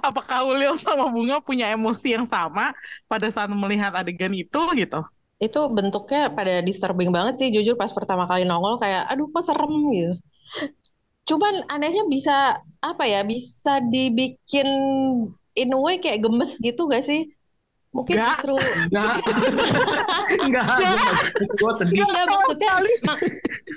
[0.00, 2.72] Apakah Ulil sama Bunga punya emosi yang sama
[3.10, 5.00] pada saat melihat adegan itu gitu?
[5.40, 9.72] Itu bentuknya pada disturbing banget sih, jujur pas pertama kali nongol kayak, aduh kok serem
[9.96, 10.12] gitu.
[11.28, 12.32] Cuman anehnya bisa,
[12.82, 14.68] apa ya, bisa dibikin
[15.60, 17.20] in a way kayak gemes gitu gak sih?
[17.90, 18.30] Mungkin Nggak.
[18.38, 18.54] justru,
[18.86, 19.14] Enggak.
[20.46, 20.66] Enggak.
[21.58, 21.98] Gue sedih.
[22.06, 22.70] enggak maksudnya
[23.02, 23.22] ma-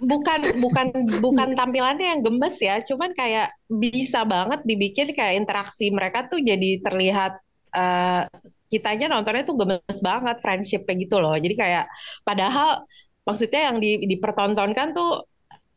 [0.05, 6.29] bukan bukan bukan tampilannya yang gemes ya, cuman kayak bisa banget dibikin kayak interaksi mereka
[6.29, 7.41] tuh jadi terlihat
[7.73, 8.23] eh,
[8.69, 11.33] kitanya nontonnya tuh gemes banget friendship kayak gitu loh.
[11.33, 11.85] Jadi kayak
[12.21, 12.85] padahal
[13.25, 15.25] maksudnya yang di, dipertontonkan tuh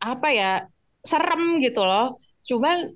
[0.01, 0.53] apa ya
[1.01, 2.21] serem gitu loh.
[2.45, 2.93] Cuman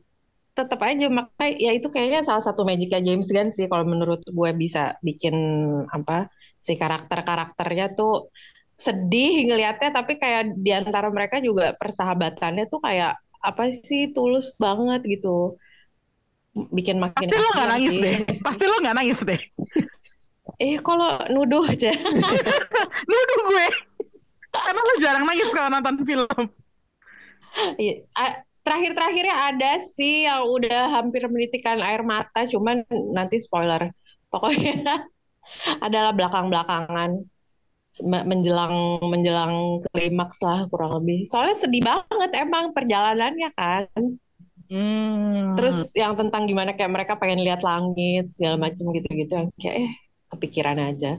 [0.64, 4.50] tetap aja makanya ya itu kayaknya salah satu magicnya James Gunn sih kalau menurut gue
[4.56, 5.34] bisa bikin
[5.88, 6.28] apa
[6.60, 8.28] si karakter-karakternya tuh
[8.76, 15.00] sedih ngelihatnya tapi kayak di antara mereka juga persahabatannya tuh kayak apa sih tulus banget
[15.04, 15.56] gitu
[16.72, 18.02] bikin makin Pasti lo nggak nangis sih.
[18.02, 18.16] deh.
[18.42, 19.40] Pasti lo nggak nangis deh.
[20.60, 21.88] Eh kalau nuduh aja.
[23.10, 23.66] Nuduh gue.
[24.52, 26.44] Karena lo jarang nangis kalau nonton film.
[27.80, 28.04] Iya,
[28.60, 33.90] Terakhir-terakhirnya ada sih yang udah hampir menitikan air mata, cuman nanti spoiler.
[34.30, 35.08] Pokoknya
[35.86, 37.26] adalah belakang-belakangan
[38.06, 41.26] Me- menjelang menjelang klimaks lah kurang lebih.
[41.26, 43.90] Soalnya sedih banget emang perjalanannya kan.
[44.70, 45.58] Hmm.
[45.58, 49.92] Terus yang tentang gimana kayak mereka pengen lihat langit segala macem gitu-gitu yang kayak eh
[50.30, 51.18] kepikiran aja.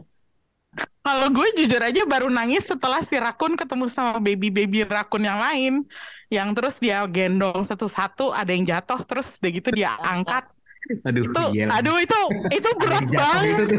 [1.04, 5.84] Kalau gue jujur aja baru nangis setelah si Rakun ketemu sama baby-baby Rakun yang lain.
[6.32, 10.48] Yang terus dia gendong satu-satu, ada yang jatuh, terus udah gitu dia angkat.
[11.06, 11.66] Aduh, Itu, iya.
[11.70, 12.20] aduh itu,
[12.52, 13.58] itu berat banget.
[13.70, 13.78] itu.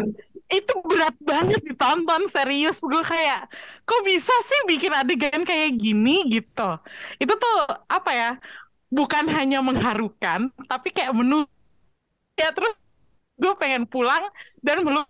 [0.53, 2.77] Itu berat banget ditonton, serius.
[2.85, 3.49] Gue kayak,
[3.89, 6.77] kok bisa sih bikin adegan kayak gini gitu.
[7.17, 7.57] Itu tuh,
[7.89, 8.31] apa ya,
[8.93, 11.49] bukan hanya mengharukan, tapi kayak menu.
[12.37, 12.75] Ya terus
[13.41, 14.25] gue pengen pulang
[14.63, 15.05] dan belum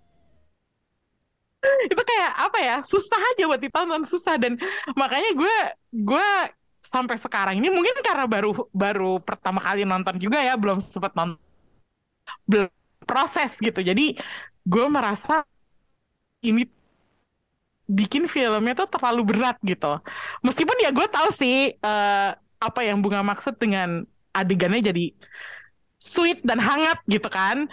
[1.87, 4.59] itu kayak apa ya susah aja buat ditonton susah dan
[4.99, 5.57] makanya gue
[5.95, 6.29] gue
[6.93, 7.55] sampai sekarang.
[7.61, 11.41] Ini mungkin karena baru baru pertama kali nonton juga ya belum sempat nonton
[12.49, 12.69] belum
[13.05, 13.81] proses gitu.
[13.83, 14.17] Jadi
[14.63, 15.43] gue merasa
[16.43, 16.67] ini
[17.91, 19.99] bikin filmnya tuh terlalu berat gitu.
[20.47, 22.31] Meskipun ya gue tahu sih eh,
[22.63, 25.05] apa yang bunga maksud dengan adegannya jadi
[25.99, 27.69] sweet dan hangat gitu kan.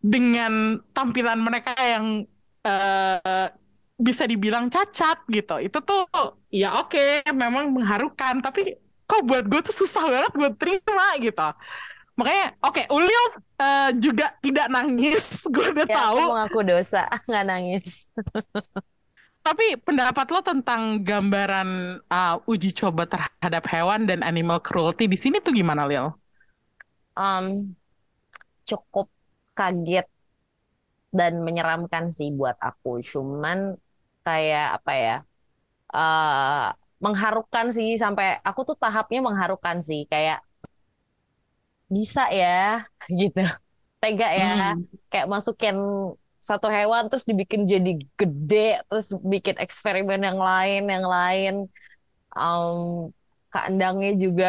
[0.00, 2.24] Dengan tampilan mereka yang
[2.64, 3.46] eh,
[4.06, 5.54] bisa dibilang cacat gitu.
[5.66, 6.00] Itu tuh
[6.52, 6.98] ya oke
[7.42, 8.60] memang mengharukan tapi
[9.08, 11.42] kok buat gue tuh susah banget buat terima gitu.
[12.18, 13.24] Makanya oke Ulil
[13.62, 16.18] eh, juga tidak nangis, gue udah Ya, tahu.
[16.20, 18.06] aku mengaku dosa, nggak nangis.
[19.46, 21.68] Tapi pendapat lo tentang gambaran
[22.12, 26.12] uh, uji coba terhadap hewan dan animal cruelty di sini tuh gimana, Lil?
[27.16, 27.76] Em,
[28.68, 29.06] cukup
[29.56, 30.06] kaget
[31.18, 33.02] dan menyeramkan sih buat aku.
[33.02, 33.58] Cuman
[34.26, 35.12] kayak apa ya?
[35.96, 36.64] eh
[37.04, 40.38] mengharukan sih sampai aku tuh tahapnya mengharukan sih kayak
[41.94, 42.46] bisa ya
[43.20, 43.40] gitu.
[44.00, 44.46] Tega ya.
[44.56, 44.86] Hmm.
[45.10, 45.76] Kayak masukin
[46.40, 51.54] satu hewan terus dibikin jadi gede terus bikin eksperimen yang lain yang lain.
[52.36, 52.78] Em,
[53.52, 54.48] kandangnya juga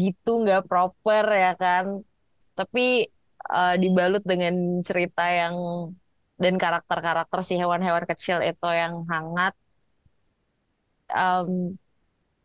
[0.00, 1.86] gitu nggak proper ya kan.
[2.58, 2.80] Tapi
[3.54, 4.54] eh, dibalut dengan
[4.88, 5.56] cerita yang
[6.42, 9.52] dan karakter-karakter si hewan-hewan kecil itu yang hangat.
[11.08, 11.78] Em,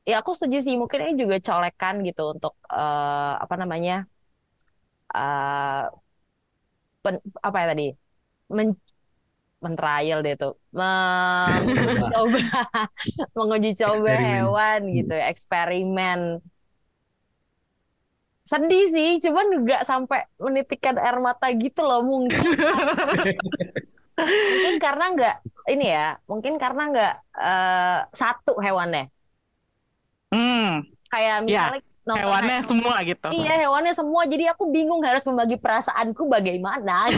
[0.10, 3.94] ya aku setuju sih mungkin ini juga colekan gitu untuk eh, apa namanya
[5.14, 5.90] eh
[7.04, 7.84] pen- apa ya tadi
[8.58, 8.70] men
[9.64, 12.48] men-trial deh tuh mencoba
[13.38, 14.22] menguji coba Eksperimen.
[14.28, 16.20] hewan gitu ya eksperimen
[18.52, 22.54] sedih sih, cuman juga sampai menitikkan air mata gitu loh mungkin.
[24.20, 25.36] mungkin karena nggak
[25.72, 29.12] ini ya, mungkin karena nggak eh, satu hewannya.
[30.34, 33.28] Hmm, Kayak ya, misalnya nonton hewannya semua gitu.
[33.34, 37.08] Iya hewannya semua, jadi aku bingung harus membagi perasaanku bagaimana.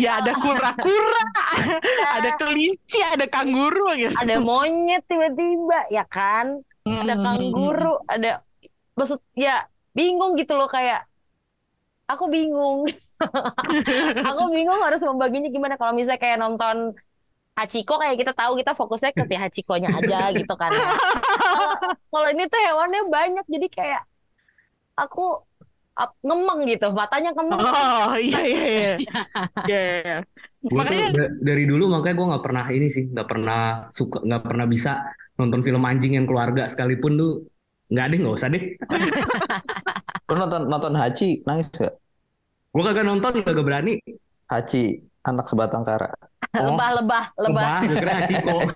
[0.00, 1.24] Ya ada kura-kura,
[2.16, 4.16] ada kelinci, ada kanguru gitu.
[4.16, 6.64] Ada monyet tiba-tiba, ya kan?
[6.88, 7.22] Ada Hmm.
[7.22, 8.40] kanguru, ada
[8.96, 11.04] maksud ya bingung gitu loh kayak
[12.12, 12.86] aku bingung.
[14.28, 16.92] Aku bingung harus membaginya gimana kalau misalnya kayak nonton
[17.52, 20.72] Hachiko kayak kita tahu kita fokusnya ke si Hachiko-nya aja gitu kan.
[22.08, 24.02] Kalau ini tuh hewannya banyak jadi kayak
[24.96, 25.44] aku
[25.96, 27.60] ap- ngemeng gitu, matanya ngemeng.
[27.60, 28.92] Oh iya iya iya.
[29.68, 30.16] Iya, iya.
[30.62, 33.60] Gue tuh Makanya da- dari dulu makanya gue nggak pernah ini sih, nggak pernah
[33.94, 34.90] suka, nggak pernah bisa
[35.38, 37.30] nonton film anjing yang keluarga sekalipun tuh
[37.92, 38.62] nggak deh, nggak usah deh.
[40.28, 42.01] Lu nonton nonton Hachi nangis gak?
[42.72, 44.00] Gue kagak nonton, kagak berani.
[44.48, 46.08] Hachi anak sebatang kara.
[46.52, 47.64] Lebah, lebah, lebah.
[47.64, 48.56] Lebah, gue kira Hachiko.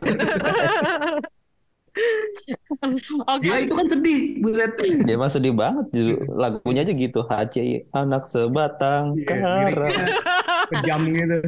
[3.24, 3.40] oke.
[3.44, 4.72] Gila itu kan sedih, buset.
[5.04, 7.20] Dia mah sedih banget judul lagunya aja gitu.
[7.24, 9.88] Hachi anak sebatang Iya, kara.
[10.72, 11.38] kejam gitu.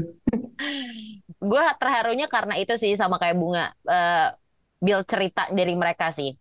[1.39, 3.73] Gue terharunya karena itu sih sama kayak bunga.
[3.89, 4.29] Eh,
[4.81, 6.33] build cerita dari mereka sih.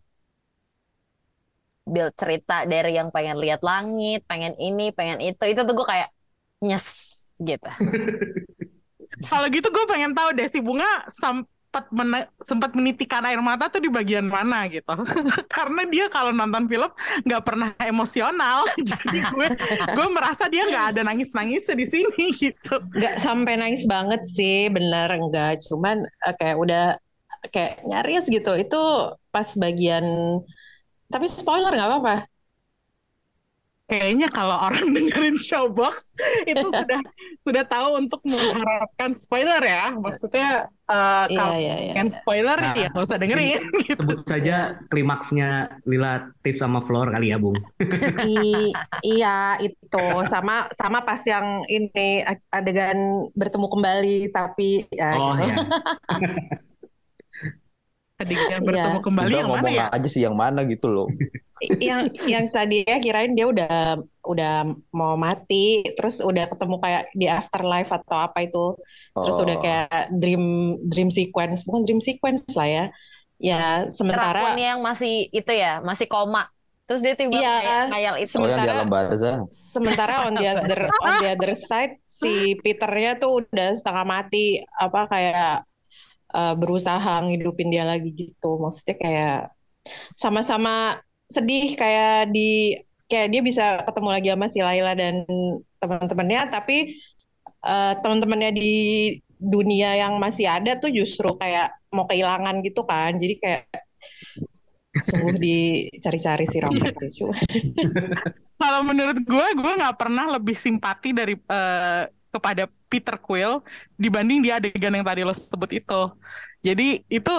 [1.87, 5.43] Build cerita dari yang pengen lihat langit, pengen ini, pengen itu.
[5.47, 6.09] Itu tuh gue kayak
[6.61, 6.87] nyes
[7.39, 7.69] gitu.
[9.29, 13.81] Kalau gitu gue pengen tahu deh si bunga sempat mene- sempat menitikan air mata tuh
[13.81, 14.93] di bagian mana gitu.
[15.55, 16.89] Karena dia kalau nonton film
[17.25, 18.67] nggak pernah emosional.
[18.91, 19.47] Jadi gue
[19.95, 22.77] gue merasa dia nggak ada nangis-nangisnya di sini gitu.
[22.93, 25.61] Nggak sampai nangis banget sih, bener enggak.
[25.65, 26.85] Cuman eh, kayak udah
[27.53, 28.51] kayak nyaris gitu.
[28.57, 30.05] Itu pas bagian,
[31.13, 32.15] tapi spoiler nggak apa-apa.
[33.87, 36.11] Kayaknya kalau orang dengerin Showbox
[36.43, 36.99] itu sudah
[37.47, 39.95] sudah tahu untuk mengharapkan spoiler ya.
[39.95, 41.91] Maksudnya eh, Iya, kalau iya, iya.
[41.95, 44.01] pengen spoiler Nah, ya nggak usah dengerin gitu.
[44.03, 44.55] Sebut saja
[44.91, 45.49] klimaksnya
[45.87, 47.55] Lila Tiff sama Flor kali ya, Bung.
[48.19, 48.75] I-
[49.07, 55.47] iya itu sama sama pas yang ini adegan bertemu kembali tapi ya Oh gitu.
[55.47, 55.55] ya.
[58.17, 58.65] Adegan Iya.
[58.65, 59.85] bertemu kembali Udah yang mana ngomong ya?
[59.93, 61.05] aja sih yang mana gitu loh.
[61.81, 64.53] yang yang tadi ya kirain dia udah udah
[64.93, 68.77] mau mati terus udah ketemu kayak di afterlife atau apa itu
[69.17, 69.61] terus udah Oh.
[69.61, 70.43] kayak dream
[70.85, 72.85] dream sequence bukan dream sequence lah ya
[73.37, 76.49] ya sementara Drakon yang masih itu ya, masih koma.
[76.87, 77.53] Terus dia tiba Iya.
[77.59, 78.33] kayak ngayal itu.
[78.33, 78.73] Oh sementara
[79.51, 85.05] sementara on the other on the other side si Peternya tuh udah setengah mati apa
[85.05, 85.66] kayak
[86.37, 89.37] eh, berusaha ngidupin dia lagi gitu maksudnya kayak
[90.19, 92.75] sama-sama sedih kayak di
[93.07, 95.23] kayak dia bisa ketemu lagi sama si Laila dan
[95.81, 96.77] teman-temannya tapi
[97.65, 98.73] eh, teman-temannya di
[99.37, 103.63] dunia yang masih ada tuh justru kayak mau kehilangan gitu kan jadi kayak
[104.97, 107.11] sungguh dicari-cari si Rocket sih.
[107.21, 107.37] Cuma
[108.57, 112.03] Kalau menurut gue, gue nggak pernah lebih simpati dari eh,
[112.37, 113.59] kepada Peter Quill
[113.97, 116.01] dibanding di adegan yang tadi lo sebut itu.
[116.61, 117.33] Jadi itu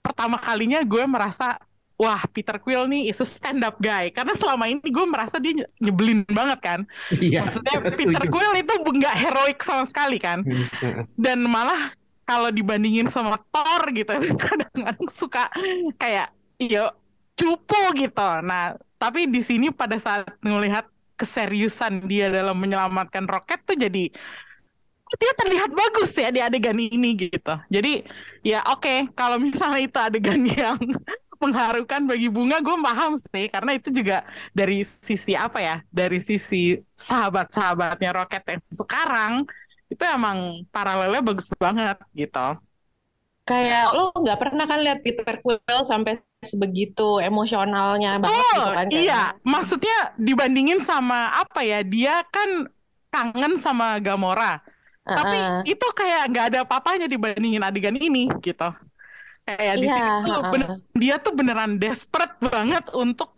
[0.00, 1.58] pertama kalinya gue merasa
[1.98, 5.52] wah Peter Quill nih is a stand up guy karena selama ini gue merasa dia
[5.58, 6.80] nye- nyebelin banget kan.
[7.10, 7.42] Iya.
[7.44, 8.30] Maksudnya Peter setuju.
[8.30, 10.46] Quill itu nggak heroik sama sekali kan.
[11.18, 11.92] Dan malah
[12.28, 15.50] kalau dibandingin sama Thor gitu kadang-kadang suka
[15.98, 16.92] kayak yo
[17.38, 18.30] cupu gitu.
[18.42, 20.84] Nah, tapi di sini pada saat melihat
[21.18, 24.14] keseriusan dia dalam menyelamatkan roket tuh jadi
[25.16, 27.54] dia terlihat bagus ya di adegan ini gitu.
[27.72, 28.04] Jadi
[28.44, 30.78] ya oke kalau misalnya itu adegan yang
[31.38, 36.76] mengharukan bagi bunga gue paham sih karena itu juga dari sisi apa ya dari sisi
[36.98, 39.32] sahabat-sahabatnya roket yang sekarang
[39.88, 42.48] itu emang paralelnya bagus banget gitu.
[43.48, 48.86] Kayak lo nggak pernah kan lihat Peter Quill sampai sebegitu emosionalnya banget Betul, gitu kan?
[48.94, 49.22] iya.
[49.42, 51.82] Maksudnya dibandingin sama apa ya?
[51.82, 52.70] Dia kan
[53.10, 54.62] kangen sama Gamora.
[55.08, 55.72] Tapi Heeh.
[55.72, 58.68] itu kayak nggak ada apa-apanya dibandingin adegan ini gitu.
[59.48, 60.50] Kayak di Iya, sini tuh heeh.
[60.52, 63.32] bener- dia tuh beneran desperate banget untuk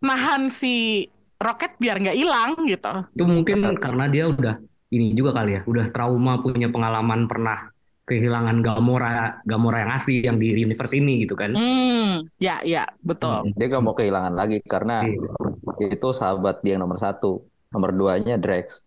[0.00, 1.04] nahan si
[1.36, 2.92] roket biar nggak hilang gitu.
[3.12, 4.56] Itu mungkin karena dia udah
[4.88, 7.68] ini juga kali ya, udah trauma punya pengalaman pernah
[8.04, 11.56] kehilangan Gamora, Gamora yang asli yang di universe ini gitu kan.
[11.56, 13.48] Hmm, ya ya betul.
[13.56, 15.96] Dia gak mau kehilangan lagi karena Iya.
[15.96, 17.42] itu sahabat dia yang nomor satu.
[17.72, 18.84] Nomor duanya Drax.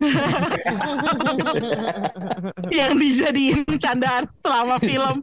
[2.72, 5.20] Yang dijadiin candaan selama film.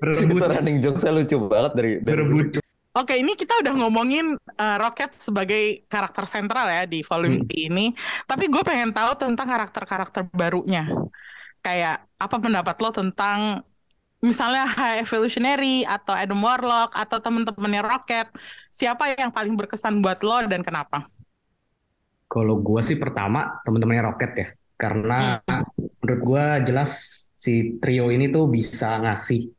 [0.00, 2.46] Berebut, Itu running jokesnya lucu banget dari, dari berebut
[2.94, 7.50] Oke, ini kita udah ngomongin uh, Rocket sebagai karakter sentral ya di volume Hmm.
[7.50, 7.86] ini.
[8.22, 10.86] Tapi gue pengen tahu tentang karakter-karakter barunya.
[11.64, 13.64] Kayak apa pendapat lo tentang
[14.20, 18.28] misalnya High Evolutionary atau Adam Warlock atau temen-temennya Rocket.
[18.68, 21.08] Siapa yang paling berkesan buat lo dan kenapa?
[22.28, 25.38] Kalau gua sih pertama teman-temannya Rocket ya, karena
[26.00, 26.90] menurut gua jelas
[27.36, 29.52] si trio ini tuh bisa ngasih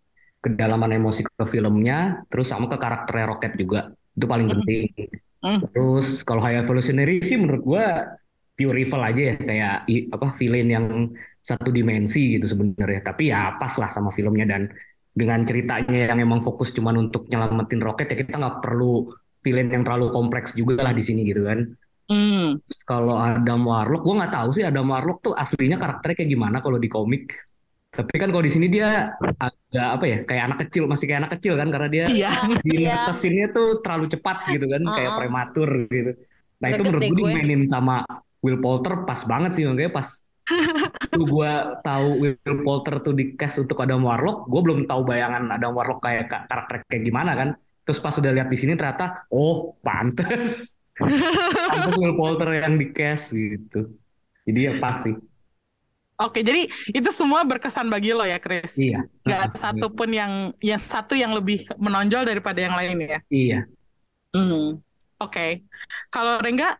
[0.44, 3.90] kedalaman emosi ke filmnya, terus sama ke karakternya Rocket juga.
[4.14, 4.54] Itu paling Hmm.
[4.60, 4.86] penting.
[5.46, 5.60] Hmm.
[5.72, 7.86] Terus kalau High Evolutionary sih menurut gua
[8.58, 9.76] pure evil aja ya, kayak
[10.12, 10.86] apa villain yang
[11.46, 13.06] satu dimensi gitu sebenarnya.
[13.06, 14.66] Tapi ya pas lah sama filmnya dan
[15.16, 19.08] dengan ceritanya yang emang fokus cuman untuk nyelamatin Rocket ya kita nggak perlu
[19.46, 21.70] villain yang terlalu kompleks juga lah di sini gitu kan.
[22.06, 22.58] Hmm.
[22.86, 26.78] Kalau Adam Warlock, gue nggak tahu sih Adam Warlock tuh aslinya karakternya kayak gimana kalau
[26.82, 27.34] di komik.
[27.96, 31.34] Tapi kan kalau di sini dia agak apa ya, kayak anak kecil, masih kayak anak
[31.40, 32.32] kecil kan karena dia Iya.
[32.52, 32.60] Iya.
[32.62, 35.20] dinetesinnya tuh terlalu cepat gitu kan, kayak Uh-uh.
[35.24, 36.12] prematur gitu.
[36.60, 37.18] Nah itu Greget menurut gue.
[37.24, 37.96] dimainin sama
[38.44, 40.08] Will Poulter pas banget sih makanya pas
[41.10, 45.50] tuh gue tahu Will Poulter tuh di cast untuk Adam Warlock, gue belum tahu bayangan
[45.50, 47.50] Adam Warlock kayak ka- karakter kayak gimana kan.
[47.86, 50.78] Terus pas udah lihat di sini ternyata, oh pantes.
[51.70, 53.94] Pantes Will Poulter yang di cast gitu.
[54.46, 55.18] Jadi ya pas sih.
[56.16, 58.80] Oke, jadi itu semua berkesan bagi lo ya, Chris?
[58.80, 59.04] Iya.
[59.28, 63.20] Gak ada satu pun yang yang satu yang lebih menonjol daripada yang lain ya.
[63.28, 63.60] Iya.
[64.32, 64.80] Hmm.
[65.20, 65.68] Oke.
[66.08, 66.80] Kalau Rengga,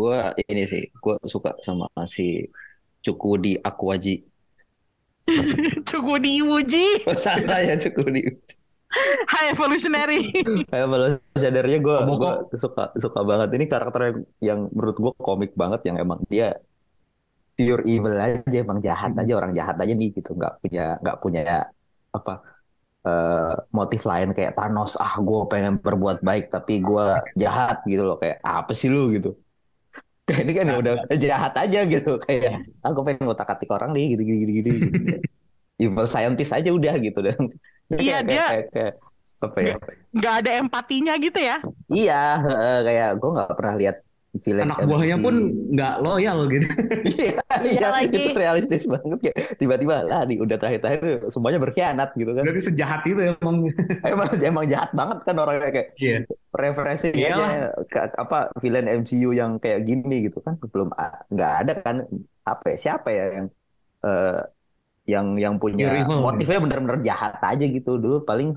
[0.00, 0.16] Gue
[0.48, 2.48] ini sih, gue suka sama si
[3.04, 4.16] Cukudi Aquaji.
[5.90, 8.24] cukup diuji Santai ya Cukudi.
[9.30, 10.32] High Evolutionary.
[10.66, 13.48] Kayak malah sadarnya gue gue suka suka banget.
[13.54, 16.58] Ini karakter yang, yang menurut gue komik banget yang emang dia
[17.54, 20.34] pure evil aja emang jahat aja orang jahat aja nih gitu.
[20.34, 21.42] Nggak punya nggak punya
[22.10, 22.32] apa
[23.06, 27.04] eh, motif lain kayak Thanos ah gue pengen berbuat baik tapi gue
[27.38, 28.18] jahat gitu loh.
[28.18, 29.12] Kayak apa sih lu?
[29.14, 29.38] gitu
[30.30, 33.90] kayak ini kan ya udah jahat aja gitu kayak ah gue pengen ngotak atik orang
[33.96, 34.90] nih gitu gini gini gini gitu.
[35.84, 37.38] evil scientist aja udah gitu dan
[37.90, 38.92] Iya, kayak, dia- kayak, kayak,
[39.42, 39.74] apa ya
[40.10, 41.56] Nggak ada empatinya gitu ya.
[41.90, 42.14] Iya,
[42.44, 43.96] heeh, kayak gue nggak pernah lihat
[44.30, 45.24] film Anak buahnya MC.
[45.26, 45.34] pun
[45.74, 46.66] nggak loyal gitu.
[47.02, 48.14] Iya, Iya iya, lagi.
[48.14, 51.02] itu realistis banget kayak tiba-tiba lah di udah terakhir-terakhir
[51.34, 52.42] semuanya berkhianat gitu kan.
[52.46, 53.56] Berarti sejahat itu emang.
[54.06, 56.16] Emang emang jahat banget kan orangnya kayak Iya.
[56.54, 57.48] referensi Iyalah.
[57.50, 57.58] aja
[57.90, 60.88] ke- apa villain MCU yang kayak gini gitu kan belum
[61.30, 61.96] nggak ada kan
[62.46, 63.46] apa ya, siapa ya yang
[64.06, 64.40] eh,
[65.10, 66.22] yang yang punya evil.
[66.22, 68.54] motifnya bener-bener jahat aja gitu dulu paling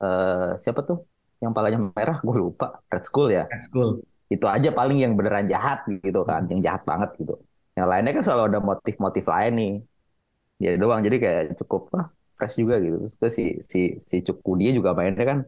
[0.00, 1.04] eh, siapa tuh
[1.40, 4.00] yang palanya merah gue lupa Red Skull ya That's cool.
[4.32, 7.34] Itu aja paling yang beneran jahat gitu kan yang jahat banget gitu
[7.76, 9.72] yang lainnya kan selalu ada motif-motif lain nih
[10.60, 12.06] dia doang jadi kayak cukup ah,
[12.36, 15.38] fresh juga gitu terus si si si Cukudi juga mainnya kan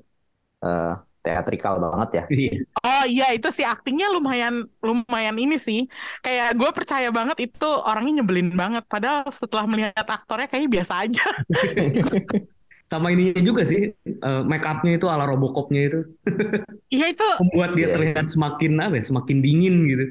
[0.66, 2.52] eh, teatrikal banget ya Iya.
[2.82, 5.86] Oh iya, itu sih aktingnya lumayan lumayan ini sih.
[6.24, 8.82] Kayak gue percaya banget itu orangnya nyebelin banget.
[8.90, 11.22] Padahal setelah melihat aktornya kayaknya biasa aja.
[12.92, 15.98] Sama ininya juga sih, eh, make up-nya itu ala Robocop-nya itu
[16.94, 17.94] Iya itu membuat dia Iya.
[17.96, 20.04] terlihat semakin apa ya, semakin dingin gitu.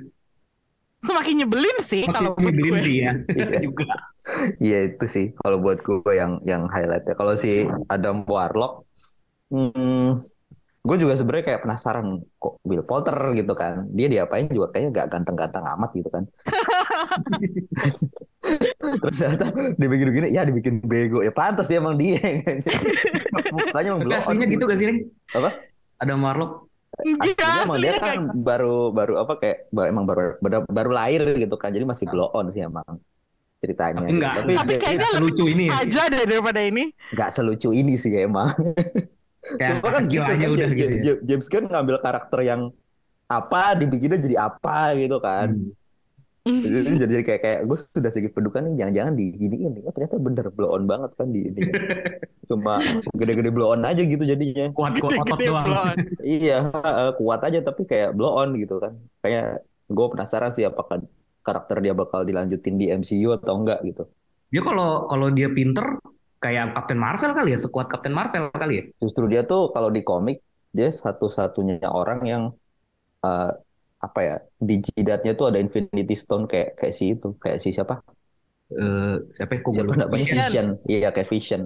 [1.02, 2.82] semakin nyebelin sih Semakin kalau nyebelin gue.
[2.86, 3.12] sih ya.
[3.38, 3.58] Iya.
[3.66, 3.86] juga.
[4.62, 8.86] Iya itu sih kalau buat gue yang yang highlightnya kalau si Adam Warlock
[9.54, 10.22] hmm,
[10.88, 12.08] gue juga sebenarnya kayak penasaran
[12.42, 16.24] kok Will Poulter gitu kan dia diapain juga kayaknya gak ganteng-ganteng amat gitu kan
[19.02, 19.46] terus ternyata
[19.78, 22.18] dibikin begini ya dibikin bego ya pantas dia emang dia
[23.54, 24.88] mukanya emang Tapi on aslinya gitu gak sih?
[25.32, 25.50] Apa?
[26.02, 26.14] Ada.
[27.02, 30.66] Enggak, Aslinya emang dia aslinya kan kayak baru baru apa kayak ba- emang baru baru,
[30.68, 32.84] baru lahir gitu kan jadi masih blow on sih emang
[33.62, 34.42] ceritanya Tapi enggak, gitu.
[34.42, 35.74] Tapi enggak kayaknya selucu ini ya.
[35.80, 36.84] aja deh daripada ini.
[37.14, 38.52] nggak selucu ini sih emang
[39.42, 41.02] Kayak Cuma kan gitu aja kan udah James, gitu ya.
[41.02, 42.62] James- James Gunn ngambil karakter yang
[43.26, 45.48] apa dibikinnya jadi apa gitu kan.
[45.56, 45.72] Hmm.
[46.42, 49.84] Jadi jadi kayak kayak gue sudah sedikit pedukan nih jangan-jangan di giniin nih.
[49.86, 51.62] Oh ternyata bener blow on banget kan di ini.
[52.50, 52.82] Cuma
[53.14, 54.74] gede-gede blow on aja gitu jadinya.
[54.74, 55.96] Kuat-kuat otot Gede-gede doang.
[56.42, 56.58] Iya,
[57.18, 58.98] kuat aja tapi kayak blow on gitu kan.
[59.22, 59.62] Kayak
[59.92, 61.06] gue penasaran sih apakah
[61.46, 64.10] karakter dia bakal dilanjutin di MCU atau enggak gitu.
[64.50, 66.02] Dia kalau kalau dia pinter
[66.42, 68.84] kayak Captain Marvel kali ya, sekuat Captain Marvel kali ya.
[68.98, 70.42] Justru dia tuh kalau di komik
[70.74, 72.44] dia satu-satunya orang yang
[73.22, 73.52] eh,
[74.02, 78.02] apa ya di jidatnya tuh ada Infinity Stone kayak kayak si itu kayak si siapa
[78.72, 79.60] Eh, siapa ya?
[79.62, 80.40] Kok gue siapa namanya Vision.
[80.48, 81.62] Vision iya kayak Vision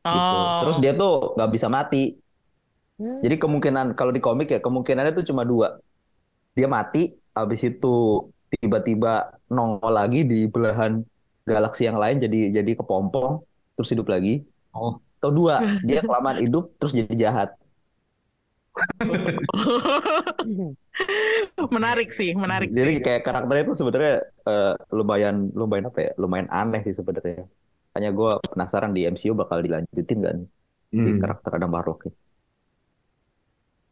[0.00, 0.60] gitu Oh.
[0.64, 2.16] terus dia tuh nggak bisa mati
[3.00, 3.16] Hmm.
[3.24, 5.80] jadi kemungkinan kalau di komik ya kemungkinannya tuh cuma dua
[6.52, 7.88] dia mati habis itu
[8.52, 9.08] tiba-tiba
[9.48, 11.00] nongol lagi di belahan
[11.48, 13.40] galaksi yang lain jadi jadi kepompong
[13.76, 14.44] terus hidup lagi
[14.76, 15.00] Oh.
[15.20, 15.54] atau dua
[15.84, 17.50] dia kelamaan hidup terus jadi jahat
[21.76, 23.02] menarik sih, menarik Jadi sih.
[23.04, 24.14] kayak karakternya itu sebenarnya
[24.48, 26.10] eh, lumayan lumayan apa ya?
[26.22, 27.36] Lumayan aneh sih sebenarnya.
[27.94, 30.38] Hanya gue penasaran di MCU bakal dilanjutin kan
[30.92, 31.20] Hmm.
[31.22, 32.00] karakter Adam Warlock.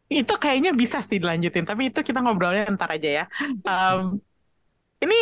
[0.08, 3.24] Itu kayaknya bisa sih dilanjutin, tapi itu kita ngobrolnya ntar aja ya.
[3.68, 4.16] Um,
[5.04, 5.16] ini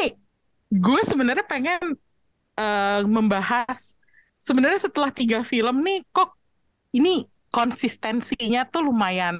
[0.73, 1.83] gue sebenarnya pengen
[2.61, 3.79] eh, membahas
[4.47, 6.31] sebenarnya setelah tiga film nih kok
[6.97, 9.37] ini konsistensinya tuh lumayan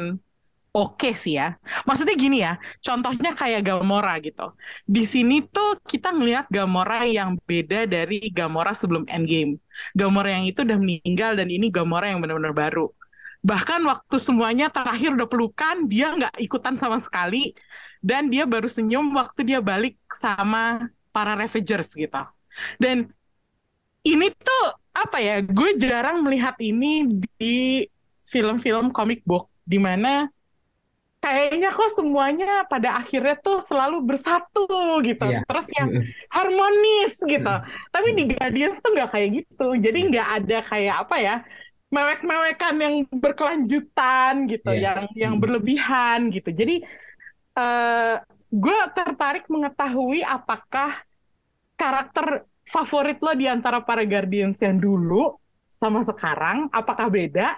[0.77, 1.57] oke sih ya.
[1.89, 4.53] Maksudnya gini ya, contohnya kayak Gamora gitu.
[4.85, 9.57] Di sini tuh kita ngelihat Gamora yang beda dari Gamora sebelum Endgame.
[9.97, 12.93] Gamora yang itu udah meninggal dan ini Gamora yang benar-benar baru.
[13.41, 17.57] Bahkan waktu semuanya terakhir udah pelukan, dia nggak ikutan sama sekali.
[18.05, 22.23] Dan dia baru senyum waktu dia balik sama para Ravagers gitu.
[22.79, 23.11] Dan
[24.07, 25.41] ini tuh apa ya?
[25.43, 27.09] Gue jarang melihat ini
[27.41, 27.89] di
[28.23, 30.31] film-film comic book di mana
[31.27, 35.27] kayaknya kok semuanya pada akhirnya tuh selalu bersatu gitu.
[35.27, 35.43] Iya.
[35.43, 35.89] Terus yang
[36.31, 37.55] harmonis gitu.
[37.91, 39.75] Tapi di Guardians tuh nggak kayak gitu.
[39.75, 41.37] Jadi nggak ada kayak apa ya?
[41.87, 44.83] mewek-mewekan yang berkelanjutan gitu, Iya.
[44.83, 46.51] yang yang berlebihan gitu.
[46.51, 46.83] Jadi
[47.57, 48.15] eh
[48.51, 50.99] gue tertarik mengetahui apakah
[51.79, 55.39] karakter favorit lo di antara para Guardians yang dulu
[55.71, 57.55] sama sekarang, apakah beda?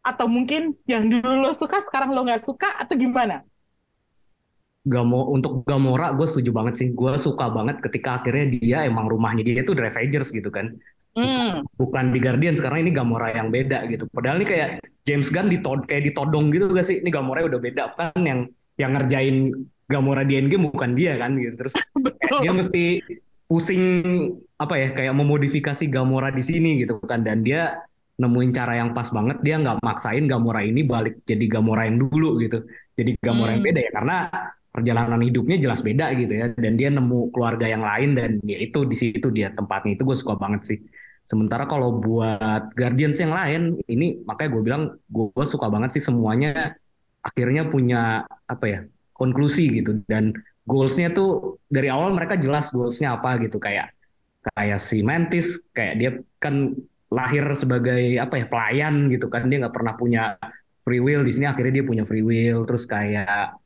[0.00, 3.44] Atau mungkin yang dulu lo suka, sekarang lo nggak suka, atau gimana?
[4.80, 6.88] Gamo untuk Gamora gue setuju banget sih.
[6.96, 10.72] Gue suka banget ketika akhirnya dia emang rumahnya dia tuh The Ravagers gitu kan.
[11.12, 14.08] Hmm, Bukan di Guardians sekarang ini Gamora yang beda gitu.
[14.08, 14.68] Padahal ini kayak
[15.04, 17.04] James Gunn ditod kayak ditodong gitu gak sih?
[17.04, 18.48] Ini Gamora udah beda kan yang
[18.80, 19.52] yang ngerjain
[19.84, 21.60] Gamora di Endgame bukan dia kan gitu.
[21.60, 21.76] Terus
[22.40, 23.04] dia mesti
[23.50, 23.82] pusing
[24.56, 27.84] apa ya kayak memodifikasi Gamora di sini gitu kan dan dia
[28.20, 32.36] nemuin cara yang pas banget dia nggak maksain Gamora ini balik jadi Gamora yang dulu
[32.44, 32.58] gitu.
[32.98, 33.68] Jadi Gamora yang Hmm.
[33.72, 34.16] beda ya karena
[34.70, 36.46] perjalanan hidupnya jelas beda gitu ya.
[36.54, 39.96] Dan dia nemu keluarga yang lain dan ya itu di situ dia tempatnya.
[39.96, 40.78] Itu gue suka banget sih.
[41.24, 46.76] Sementara kalau buat Guardians yang lain ini makanya gue bilang gue suka banget sih semuanya
[47.24, 48.80] akhirnya punya apa ya
[49.16, 50.04] konklusi gitu.
[50.10, 50.36] Dan
[50.68, 53.56] goalsnya tuh dari awal mereka jelas goalsnya apa gitu.
[53.56, 53.96] Kayak
[54.56, 55.46] kayak si Mantis
[55.76, 56.10] kayak dia
[56.40, 56.72] kan
[57.10, 59.50] lahir sebagai apa ya pelayan gitu kan.
[59.50, 60.22] Dia nggak pernah punya
[60.86, 61.22] free will.
[61.26, 62.62] Di sini akhirnya dia punya free will.
[62.64, 63.58] Terus kayak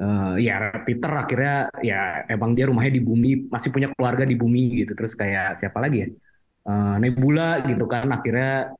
[0.00, 4.84] eh, ya Peter akhirnya ya emang dia rumahnya di bumi masih punya keluarga di bumi
[4.84, 4.92] gitu.
[4.94, 6.08] Terus kayak siapa lagi ya?
[6.68, 8.06] Eh, Nebula gitu kan.
[8.12, 8.70] Akhirnya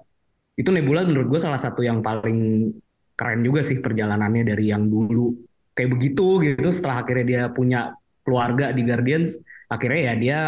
[0.55, 2.71] itu Nebula menurut gue salah satu yang paling
[3.17, 5.33] keren juga sih perjalanannya dari yang dulu.
[5.73, 7.81] Kayak begitu gitu setelah akhirnya dia punya
[8.25, 9.41] keluarga di Guardians
[9.71, 10.39] akhirnya ya dia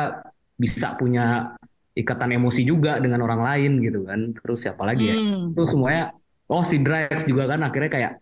[0.59, 1.57] bisa punya
[1.93, 5.53] ikatan emosi juga dengan orang lain gitu kan terus siapa lagi ya Hmm.
[5.53, 6.03] itu semuanya
[6.49, 8.12] oh si Drax juga kan akhirnya kayak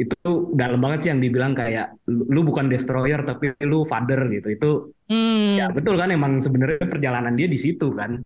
[0.00, 0.16] itu
[0.56, 4.70] dalam banget sih yang dibilang kayak lu bukan destroyer tapi lu father gitu itu
[5.10, 5.58] Hmm.
[5.60, 8.22] ya betul kan emang sebenarnya perjalanan dia di situ kan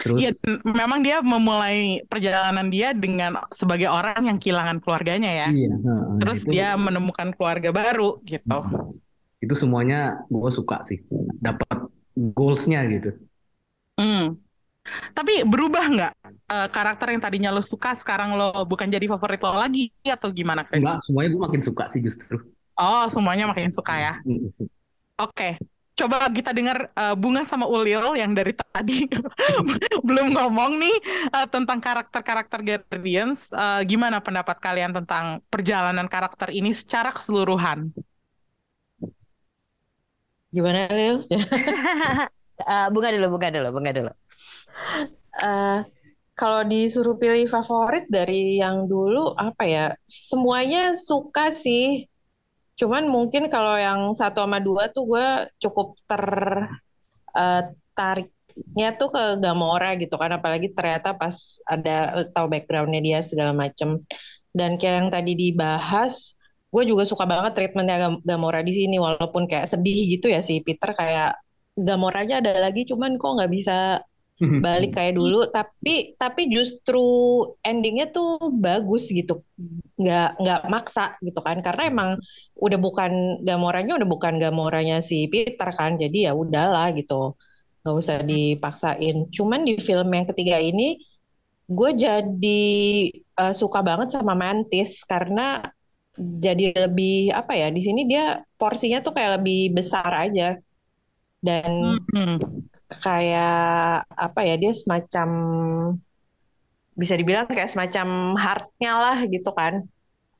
[0.00, 5.48] terus Iya, dan memang dia memulai perjalanan dia dengan sebagai orang yang kehilangan keluarganya ya.
[5.52, 8.58] iya heeh, Terus itu dia menemukan keluarga baru gitu.
[9.40, 11.00] itu semuanya gue suka sih
[11.40, 13.16] dapat goalsnya gitu
[14.00, 14.40] Hmm.
[15.12, 19.60] Tapi berubah nggak eh, karakter yang tadinya lo suka sekarang lo bukan jadi favorit lo
[19.60, 20.80] lagi atau gimana, Chris?
[20.80, 22.40] enggak semuanya gue makin suka sih justru
[22.80, 24.14] Oh, semuanya makin suka ya.
[25.20, 25.60] Oke.
[25.92, 29.04] Coba kita dengar eh, Bunga sama Ulil yang dari tadi
[30.08, 30.96] belum ngomong nih
[31.28, 33.52] eh, tentang karakter-karakter Guardians.
[33.52, 37.92] Eh, gimana pendapat kalian tentang perjalanan karakter ini secara keseluruhan?
[40.48, 41.20] Gimana Lil?
[42.60, 44.10] Eh, bunga dulu, bunga dulu, bunga dulu.
[45.40, 45.78] Eh,
[46.38, 49.86] kalau disuruh pilih favorit dari yang dulu apa ya?
[50.08, 52.08] Semuanya suka sih.
[52.80, 55.26] Cuman mungkin kalau yang satu sama dua tuh gue
[55.62, 56.24] cukup ter
[57.38, 57.62] eh,
[57.96, 60.30] tariknya tuh ke Gamora gitu kan.
[60.38, 61.36] Apalagi ternyata pas
[61.68, 64.02] ada tahu backgroundnya dia segala macem.
[64.50, 66.34] Dan kayak yang tadi dibahas,
[66.74, 68.96] gue juga suka banget treatmentnya Gam- Gamora di sini.
[68.98, 71.38] Walaupun kayak sedih gitu ya si Peter kayak
[71.86, 73.76] Gamoranya ada lagi, cuman kok nggak bisa
[74.64, 75.48] balik kayak dulu.
[75.48, 77.00] Tapi tapi justru
[77.64, 79.42] endingnya tuh bagus gitu.
[80.00, 81.58] Nggak nggak maksa gitu kan.
[81.66, 82.10] Karena emang
[82.60, 83.12] udah bukan
[83.46, 85.96] Gamoranya udah bukan Gamoranya si Peter kan.
[86.02, 87.36] Jadi ya udahlah gitu.
[87.82, 89.16] Nggak usah dipaksain.
[89.36, 91.00] Cuman di film yang ketiga ini
[91.70, 92.62] gue jadi
[93.40, 95.02] eh, suka banget sama Mantis.
[95.08, 95.64] Karena
[96.20, 100.58] jadi lebih apa ya di sini dia porsinya tuh kayak lebih besar aja
[101.46, 101.72] dan
[102.12, 102.38] Hmm.
[103.02, 105.28] kayak apa ya dia semacam
[107.00, 108.08] bisa dibilang kayak semacam
[108.42, 109.74] heartnya lah gitu kan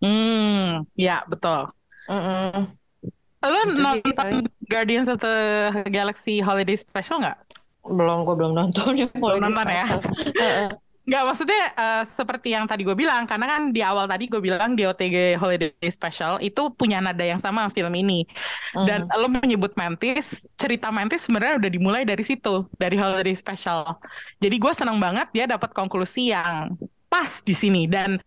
[0.00, 1.60] Hmm, ya betul.
[2.08, 2.76] Mm-mm.
[3.44, 4.40] Lo Itu sih nonton paling.
[4.68, 5.34] Guardians of the
[5.90, 7.38] Galaxy Holiday Special nggak?
[7.84, 9.84] Belum, gue belum nonton ya Belum nonton ya?
[11.10, 14.78] Nggak, maksudnya eh, seperti yang tadi gue bilang, karena kan di awal tadi gue bilang
[14.78, 18.22] GOTG Holiday Special itu punya nada yang sama film ini.
[18.78, 19.18] Dan Mhm.
[19.18, 23.98] lo menyebut Mantis, cerita Mantis sebenarnya udah dimulai dari situ, dari Holiday Special.
[24.38, 26.78] Jadi gue seneng banget dia dapat konklusi yang
[27.10, 28.22] pas di sini dan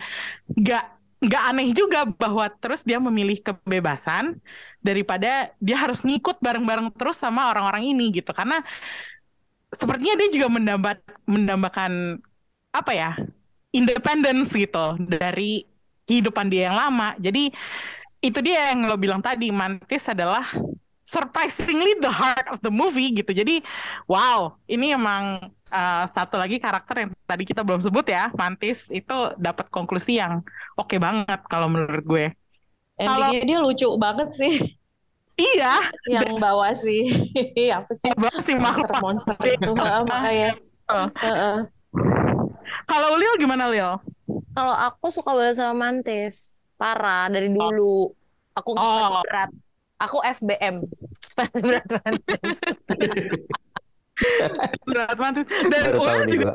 [0.51, 0.83] nggak
[1.23, 4.39] nggak aneh juga bahwa terus dia memilih kebebasan
[4.83, 8.59] daripada dia harus ngikut bareng-bareng terus sama orang-orang ini gitu karena
[9.73, 12.21] sepertinya dia juga mendambat mendambakan
[12.73, 13.11] apa ya
[13.69, 15.63] independence gitu dari
[16.09, 17.15] kehidupan dia yang lama.
[17.21, 17.53] Jadi
[18.23, 20.43] itu dia yang lo bilang tadi Mantis adalah
[21.03, 23.31] surprisingly the heart of the movie gitu.
[23.31, 23.61] Jadi
[24.09, 28.33] wow ini emang uh, satu lagi karakter yang tadi kita belum sebut ya.
[28.33, 30.41] Mantis itu dapat konklusi yang
[30.75, 32.25] oke banget kalau menurut gue.
[32.93, 34.53] Endingnya dia lucu banget sih,
[35.33, 35.89] iya.
[36.05, 37.09] Yang bawa si
[37.77, 38.13] apa sih?
[38.13, 40.51] Abang si makhluk monster-monster itu, Heeh, makanya.
[40.93, 41.07] Oh.
[41.09, 41.57] Heeh.
[42.85, 43.99] Kalau Lil gimana Lil
[44.53, 46.57] Kalau aku suka banget sama Mantis.
[46.77, 48.13] Parah dari dulu.
[48.53, 49.21] Aku ngefans Oh.
[49.25, 49.49] berat.
[49.97, 50.75] Aku FBM.
[51.33, 52.59] Fans berat Mantis.
[54.87, 56.51] berat Mantis dan nih juga.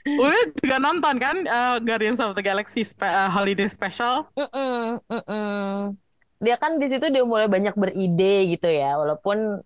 [0.00, 5.92] Ulil juga nonton kan uh, Guardians of the Galaxy spe- uh, Holiday Special Mm-mm, mm-mm.
[6.40, 9.60] Dia kan di situ dia mulai banyak beride gitu ya, walaupun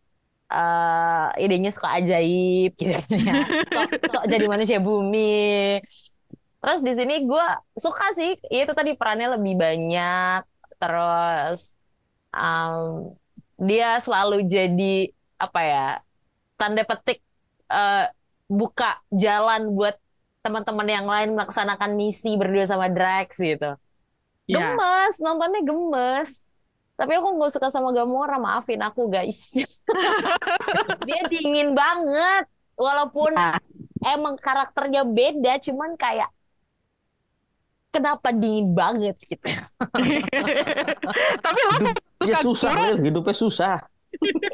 [0.50, 3.34] eh, idenya suka ajaib gitu ya.
[3.70, 5.80] Sok, sok jadi manusia bumi.
[6.64, 10.42] Terus di sini gue suka sih, ya itu tadi perannya lebih banyak.
[10.80, 11.76] Terus
[12.32, 13.12] um,
[13.60, 15.88] dia selalu jadi apa ya,
[16.56, 17.20] tanda petik
[17.68, 18.08] eh,
[18.48, 19.96] buka jalan buat
[20.44, 23.80] teman-teman yang lain melaksanakan misi berdua sama Drax gitu.
[24.44, 24.76] Iya.
[24.76, 26.43] Gemes, nontonnya gemes.
[26.94, 29.50] Tapi aku nggak suka sama Gamora, maafin aku guys.
[31.06, 32.46] Dia dingin banget.
[32.74, 33.34] Walaupun
[34.02, 36.30] emang karakternya beda, cuman kayak
[37.90, 39.42] kenapa dingin banget gitu.
[41.44, 42.70] tapi lo suka Ya susah?
[42.74, 43.10] Lil.
[43.10, 43.76] hidupnya susah.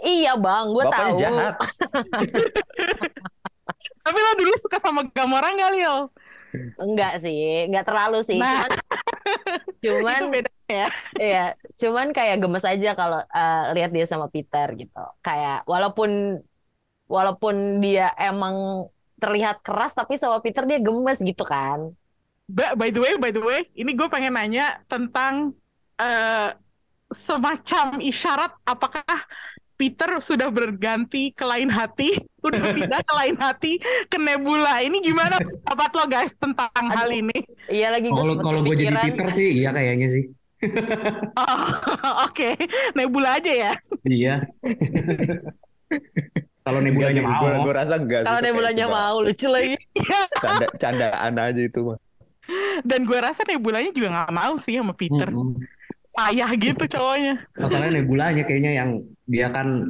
[0.04, 1.16] iya bang, gue tahu.
[1.20, 1.54] jahat.
[4.04, 5.96] tapi lo dulu suka sama Gamora nggak Lil
[6.76, 8.38] Enggak sih, enggak terlalu sih.
[8.40, 8.66] Nah.
[8.66, 8.70] Cuman,
[9.80, 10.86] cuman itu beda ya
[11.18, 11.44] Iya,
[11.80, 15.04] cuman kayak gemes aja kalau eh, lihat dia sama Peter gitu.
[15.22, 16.40] Kayak walaupun
[17.10, 18.86] walaupun dia emang
[19.20, 21.92] terlihat keras tapi sama Peter dia gemes gitu kan.
[22.50, 25.54] Ba- by the way by the way ini gue pengen nanya tentang
[25.98, 26.50] eh,
[27.10, 29.06] semacam isyarat apakah
[29.80, 32.12] Peter sudah berganti ke lain hati,
[32.46, 33.72] udah pindah ke lain hati,
[34.12, 34.84] ke Nebula.
[34.84, 37.20] Ini gimana pendapat lo guys tentang hal Aduh.
[37.24, 37.38] ini?
[37.72, 38.92] Iya lagi gue Kalau kalau gue jadi.
[38.92, 40.24] Peter sih, iya kayaknya sih.
[41.40, 42.52] Oh, Oke,
[42.92, 43.72] Nebula aja ya.
[44.04, 44.44] Iya.
[46.60, 47.40] Kalau nebulanya mau.
[47.40, 48.28] Gue gue rasa enggak.
[48.28, 49.80] Kalau kayak mau lucu lagi.
[50.44, 51.98] Canda, candaan aja itu mah.
[52.84, 55.32] Dan gue rasa Nebulanya juga nggak mau sih sama Peter.
[55.32, 55.56] Mm-mm.
[56.20, 57.34] Payah gitu cowoknya.
[57.56, 58.90] Masalahnya nebulanya kayaknya yang
[59.24, 59.88] dia kan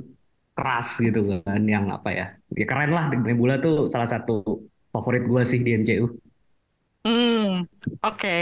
[0.54, 2.26] keras gitu kan, yang apa ya?
[2.54, 4.62] Ya keren lah Nebula tuh salah satu
[4.94, 6.06] favorit gue sih di MCU.
[7.02, 7.64] Hmm,
[8.04, 8.36] oke.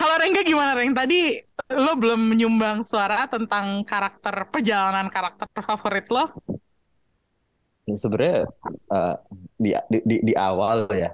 [0.00, 0.96] Kalau Rengga gimana Reng?
[0.96, 1.36] Tadi
[1.76, 6.24] lo belum menyumbang suara tentang karakter perjalanan karakter favorit lo.
[7.84, 8.46] Sebenarnya
[8.96, 9.14] eh,
[9.60, 11.10] di, di di di awal ya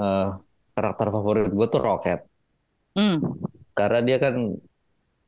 [0.00, 0.28] eh,
[0.76, 2.20] karakter favorit gue tuh Rocket
[2.96, 3.20] Hmm.
[3.76, 4.34] karena dia kan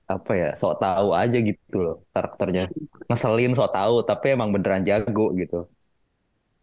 [0.08, 2.62] apa ya sok tahu aja gitu loh karakternya.
[3.08, 5.68] Ngeselin sok tahu tapi emang beneran jago gitu.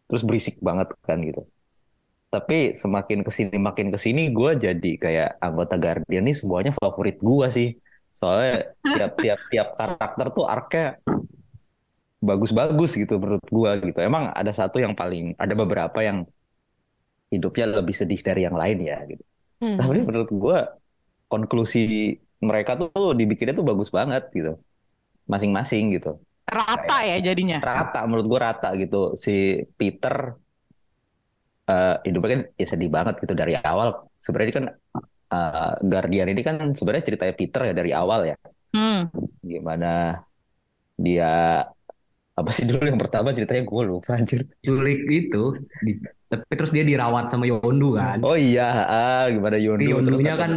[0.09, 1.45] Terus berisik banget kan gitu.
[2.33, 7.17] Tapi semakin ke sini makin ke sini gue jadi kayak anggota Guardian nih semuanya favorit
[7.21, 7.69] gue sih.
[8.17, 10.97] Soalnya tiap tiap tiap karakter tuh arc-nya
[12.19, 13.99] bagus-bagus gitu menurut gue gitu.
[14.01, 16.25] Emang ada satu yang paling ada beberapa yang
[17.29, 19.23] hidupnya lebih sedih dari yang lain ya gitu.
[19.55, 19.79] Hmm.
[19.79, 20.57] tapi menurut gue
[21.31, 24.61] konklusi mereka tuh dibikinnya tuh bagus banget gitu.
[25.25, 26.21] Masing-masing gitu.
[26.45, 27.57] Rata ya jadinya.
[27.57, 29.17] rata menurut gue rata gitu.
[29.17, 30.37] Si Peter
[31.65, 34.05] eh hidupnya kan ya sedih banget gitu dari awal.
[34.21, 34.65] Sebenarnya kan
[35.33, 38.37] eh, Guardian ini kan sebenarnya ceritanya Peter ya dari awal ya.
[38.75, 39.07] Hmm.
[39.39, 40.19] gimana
[40.99, 41.63] dia
[42.35, 43.63] apa sih dulu yang pertama ceritanya?
[43.63, 44.43] Gue lupa anjir.
[44.59, 48.19] Culik itu, di- tapi terus dia dirawat sama Yondu kan.
[48.25, 50.51] oh iya ah gimana Yondu terus Yondunya kata- kan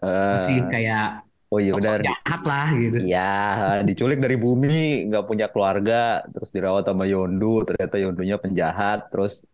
[0.00, 2.00] masih kayak oh iya benar.
[2.00, 2.96] jahat lah gitu.
[3.04, 3.32] Iya,
[3.84, 9.44] diculik dari bumi, nggak punya keluarga, terus dirawat sama Yondu, ternyata Yondunya penjahat, terus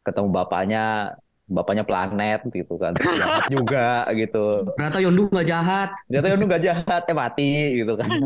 [0.00, 1.12] ketemu bapaknya,
[1.44, 2.96] bapaknya planet gitu kan.
[2.96, 3.88] Terus jahat juga
[4.20, 4.72] gitu.
[4.72, 5.90] Ternyata Yondu nggak jahat.
[6.08, 7.50] ternyata Yondu nggak jahat eh mati
[7.84, 8.08] gitu kan.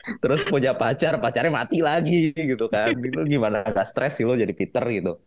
[0.00, 2.96] Terus punya pacar pacarnya mati lagi gitu kan.
[2.96, 5.20] Itu gimana gak stres sih lo jadi Peter gitu.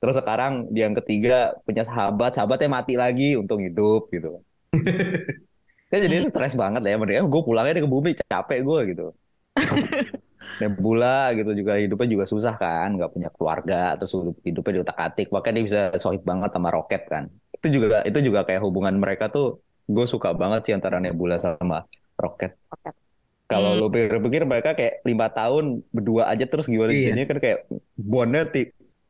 [0.00, 4.40] Terus sekarang dia yang ketiga punya sahabat sahabatnya mati lagi untung hidup gitu.
[4.40, 4.53] kan
[6.04, 9.04] jadi stres banget lah ya mereka gue pulangnya ke bumi capek gue gitu
[10.60, 14.98] Nebula gitu juga hidupnya juga susah kan nggak punya keluarga terus hidup- hidupnya di otak
[15.00, 17.24] atik makanya dia bisa sohib banget sama Rocket kan
[17.56, 19.58] itu juga itu juga kayak hubungan mereka tuh
[19.88, 21.84] gue suka banget sih antara Nebula sama
[22.16, 22.54] Rocket.
[23.44, 23.80] kalau Hmm.
[23.80, 27.12] lu pikir-pikir mereka kayak lima tahun berdua aja terus gimana Iya.
[27.12, 27.58] jadinya kan kayak
[27.96, 28.42] bondnya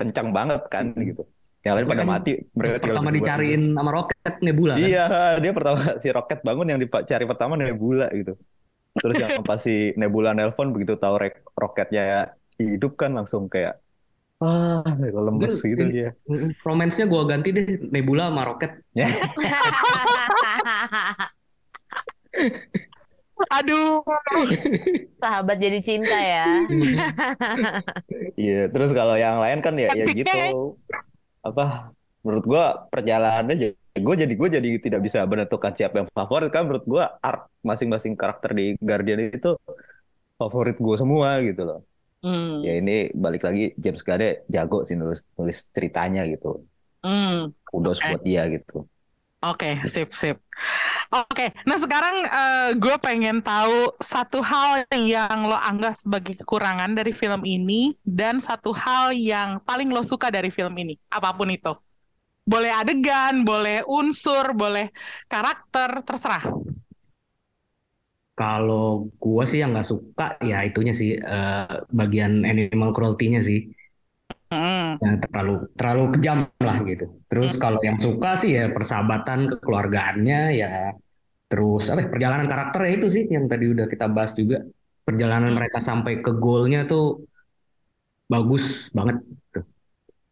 [0.00, 1.22] kencang banget kan gitu
[1.64, 4.84] yang lain pada mati mereka Pertama dicariin sama roket Nebula kan.
[4.84, 5.04] Iya,
[5.40, 8.36] dia pertama si Rocket bangun yang dicari pertama Nebula gitu.
[9.00, 13.80] Terus yang pas si Nebula nelpon begitu tahu rek- roketnya hidup kan langsung kayak
[14.44, 16.12] ah lemes gitu dia.
[16.60, 18.84] Romance-nya gue ganti deh Nebula sama Roket.
[23.50, 23.98] Aduh,
[25.18, 26.62] Sahabat jadi cinta ya.
[28.38, 30.78] Iya, terus kalau yang lain kan ya ya gitu.
[31.48, 31.62] Apa
[32.24, 33.76] menurut gua perjalanannya
[34.06, 38.14] gue jadi gue jadi tidak bisa menentukan siapa yang favorit kan menurut gua arc masing-masing
[38.20, 39.48] karakter di Guardian itu
[40.40, 41.78] favorit gue semua gitu loh.
[42.22, 42.92] Hmm, Ya ini
[43.24, 44.22] balik lagi James Gunn
[44.54, 46.48] jago sih nulis nulis ceritanya gitu.
[47.02, 47.52] hmm.
[47.68, 48.08] Kudos Oke.
[48.08, 48.88] buat dia gitu.
[49.44, 50.40] Oke, sip, sip.
[51.12, 52.24] Oke, nah sekarang
[52.80, 58.72] gue pengen tahu satu hal yang lo anggap sebagai kekurangan dari film ini dan satu
[58.72, 61.76] hal yang paling lo suka dari film ini, apa pun itu.
[62.44, 64.88] Boleh adegan, boleh unsur, boleh
[65.28, 66.44] karakter, terserah.
[68.34, 73.70] Kalau gue sih yang nggak suka ya itunya sih eh, bagian animal cruelty-nya sih.
[74.54, 77.04] Hmm, Ya, terlalu terlalu kejam lah gitu.
[77.26, 80.70] Terus kalau yang suka sih ya persahabatan kekeluargaannya ya
[81.50, 84.64] terus apa ya, perjalanan karakternya itu sih yang tadi udah kita bahas juga.
[85.04, 87.28] Perjalanan mereka sampai ke goalnya tuh
[88.30, 89.20] bagus banget.
[89.52, 89.64] Tuh.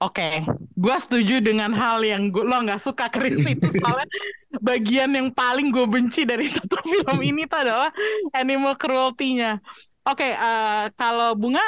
[0.03, 0.43] Oke,
[0.75, 4.11] gue setuju dengan hal yang gua, lo nggak suka Chris itu soalnya
[4.59, 7.91] bagian yang paling gue benci dari satu film ini tuh adalah
[8.35, 9.63] animal cruelty-nya.
[10.03, 11.63] Oke, eh, kalau bunga,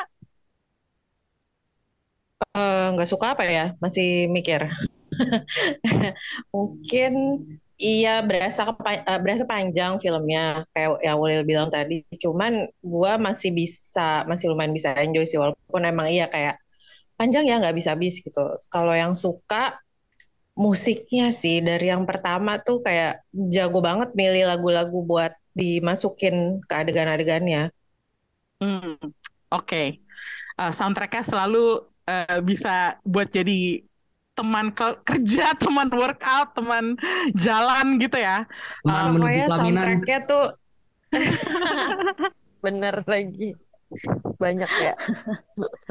[2.43, 3.65] Eh, nggak suka apa ya?
[3.83, 4.07] Masih
[4.37, 4.61] mikir.
[6.55, 7.13] Mungkin
[7.79, 10.41] iya berasa eh, berasa panjang filmnya
[10.75, 11.95] kayak yang Ulil bilang tadi.
[12.23, 16.55] Cuman gua masih bisa masih lumayan bisa enjoy sih walaupun emang iya kayak
[17.19, 18.41] panjang ya nggak bisa habis gitu.
[18.73, 19.79] Kalau yang suka
[20.55, 23.13] musiknya sih dari yang pertama tuh kayak
[23.55, 27.71] jago banget milih lagu-lagu buat dimasukin ke adegan-adegannya.
[28.61, 28.95] hmm,
[29.55, 29.83] oke,
[30.61, 31.59] Eh, soundtracknya selalu
[32.11, 32.69] eh, bisa
[33.05, 33.83] buat jadi
[34.35, 36.85] teman ke- kerja, teman workout, teman
[37.45, 38.45] jalan gitu ya.
[38.83, 39.89] Teman menuju Pokoknya pelaminan.
[40.03, 40.45] soundtracknya tuh
[42.65, 43.55] Bener lagi.
[44.43, 44.95] Banyak ya.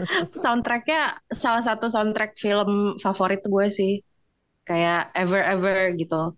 [0.43, 1.01] soundtracknya
[1.31, 3.91] salah satu soundtrack film favorit gue sih
[4.67, 6.35] kayak Ever Ever gitu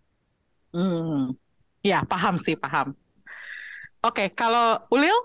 [0.75, 1.33] Hmm,
[1.89, 2.87] ya paham sih paham.
[4.05, 5.17] Oke, kalau Ulil,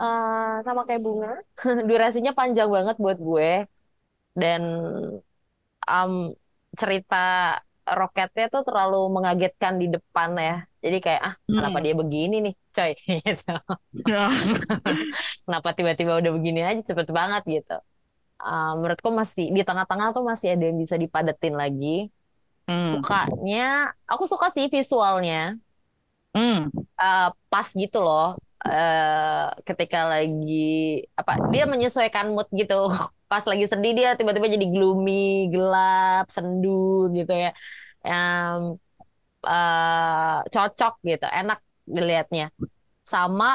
[0.00, 1.28] Eh, sama kayak bunga.
[1.88, 3.48] Durasinya panjang banget buat gue.
[4.42, 4.62] Dan
[5.90, 6.12] um,
[6.80, 7.16] cerita
[7.98, 10.52] roketnya tuh terlalu mengagetkan di depan ya.
[10.84, 11.84] Jadi kayak, ah kenapa Hmm.
[11.84, 12.92] dia begini nih, coy.
[13.26, 13.44] Gitu.
[15.46, 17.72] Kenapa tiba-tiba udah begini aja cepet banget gitu.
[18.44, 21.88] Eh, menurutku masih di tengah-tengah tuh masih ada yang bisa dipadetin lagi.
[22.68, 23.60] Hmm, Sukanya,
[24.10, 25.34] aku suka sih visualnya.
[26.34, 28.22] hmm, eh, pas gitu loh
[28.68, 30.52] eh ketika lagi
[31.20, 32.74] apa dia menyesuaikan mood gitu.
[33.30, 35.12] Pas lagi sedih dia tiba-tiba jadi gloomy
[35.52, 36.68] gelap sendu
[37.16, 37.48] gitu ya.
[38.06, 38.60] Em,
[39.48, 41.58] eh, cocok gitu enak
[41.96, 42.44] dilihatnya.
[43.12, 43.46] Sama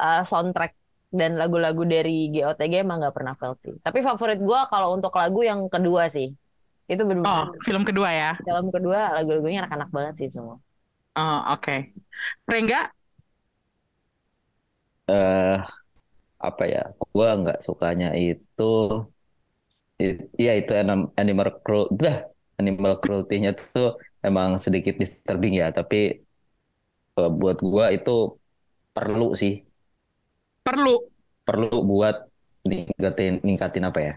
[0.00, 0.72] eh, soundtrack
[1.20, 3.74] dan lagu-lagu dari GOTG emang nggak pernah fail sih.
[3.86, 6.26] Tapi favorit gua kalau untuk lagu yang kedua sih.
[6.92, 8.30] Itu Oh, benar-benar film kedua ya.
[8.46, 10.56] film kedua lagu-lagunya anak-anak banget sih semua.
[11.16, 11.72] Oh, oke.
[12.50, 12.92] Rengga,
[15.10, 15.50] eh
[16.46, 16.80] apa ya?
[17.14, 18.62] Gua nggak sukanya itu
[20.40, 22.16] iya itu anim- animal cruelty dah
[22.60, 23.86] animal cruelty-nya tuh
[24.26, 25.96] emang sedikit disturbing ya, tapi
[27.18, 28.10] eh, buat gua itu
[28.96, 29.52] perlu sih,
[30.64, 30.94] perlu.
[31.46, 32.16] perlu buat
[32.68, 34.12] ningkatin ningkatin apa ya?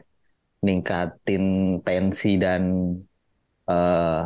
[0.68, 1.44] Ningkatin
[1.86, 2.64] tensi dan
[3.70, 4.20] eh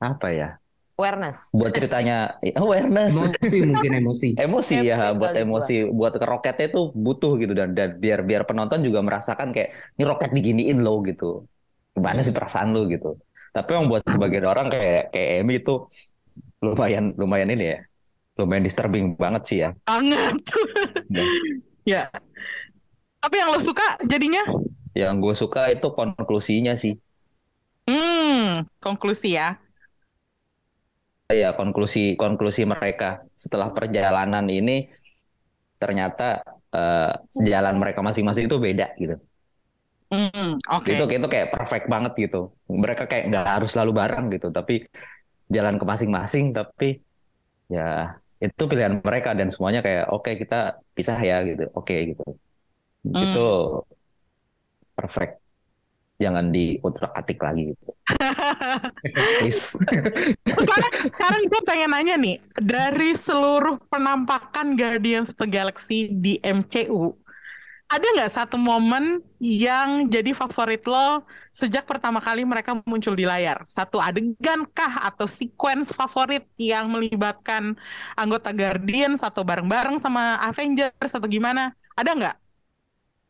[0.00, 0.57] apa ya?
[0.98, 3.14] Awareness Buat ceritanya awareness.
[3.14, 4.28] Emosi mungkin emosi.
[4.36, 8.82] emosi ya buat emosi buat ke roketnya itu butuh gitu dan dan biar biar penonton
[8.84, 11.46] juga merasakan kayak ini roket diginiin lo gitu
[11.94, 13.18] gimana sih perasaan lo gitu
[13.48, 15.88] Tapi yang buat sebagian orang kayak kayak Emi itu
[16.62, 17.78] lumayan lumayan ini ya.
[18.38, 19.70] Lumayan disturbing banget sih ya.
[19.88, 20.36] Banget.
[21.10, 21.26] Dan
[21.88, 22.12] Ya.
[23.18, 24.42] Tapi yang lo suka jadinya?
[24.96, 26.98] yang gue suka itu konklusinya sih.
[27.88, 29.46] Hmm, konklusi ya.
[31.28, 34.88] Ya, konklusi konklusi mereka setelah perjalanan ini
[35.82, 36.42] ternyata
[36.74, 37.10] eh,
[37.50, 39.14] jalan mereka masing-masing itu beda gitu.
[40.10, 40.92] Hmm, oke.
[40.92, 42.36] Itu itu kayak perfect banget gitu.
[42.84, 44.72] Mereka kayak nggak harus selalu bareng gitu, tapi
[45.54, 46.44] jalan ke masing-masing.
[46.58, 46.86] Tapi
[47.74, 47.82] ya
[48.44, 50.56] itu pilihan mereka dan semuanya kayak oke kita
[50.96, 52.22] pisah ya gitu, oke gitu.
[53.12, 53.22] Hmm.
[53.24, 53.38] Itu
[54.96, 55.40] perfect.
[56.18, 57.86] Jangan diutak-atik lagi gitu.
[60.58, 67.14] Sekarang, sekarang gue pengen nanya nih, dari seluruh penampakan Guardians of the Galaxy di MCU,
[67.88, 71.24] ada nggak satu momen yang jadi favorit lo
[71.56, 73.64] sejak pertama kali mereka muncul di layar?
[73.64, 77.80] Satu adegan kah atau sequence favorit yang melibatkan
[78.12, 81.72] anggota Guardians atau bareng-bareng sama Avengers atau gimana?
[81.96, 82.36] Ada nggak?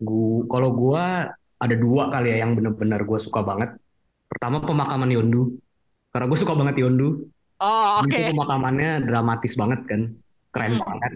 [0.03, 3.75] Gua, kalau gua ada dua kali ya yang bener-bener gue suka banget.
[4.29, 5.59] Pertama pemakaman Yondu,
[6.11, 7.27] karena gue suka banget Yondu.
[7.59, 8.11] Oh, oke.
[8.11, 10.15] Itu pemakamannya dramatis banget kan,
[10.51, 10.85] keren Hmm.
[10.87, 11.13] banget.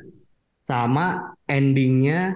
[0.63, 1.07] Sama
[1.47, 2.35] endingnya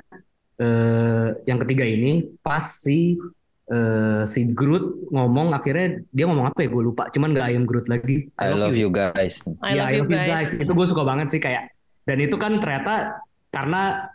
[0.57, 3.21] eh, yang ketiga ini pas si
[3.67, 7.67] eh, si Groot ngomong akhirnya dia ngomong apa ya gue lupa, cuman nggak I am
[7.67, 8.31] Groot lagi.
[8.39, 9.43] I love you guys.
[9.61, 10.49] I Ya, love I you love you guys.
[10.55, 10.63] guys.
[10.65, 11.75] Itu gue suka banget sih kayak.
[12.07, 14.07] Dan itu kan ternyata karena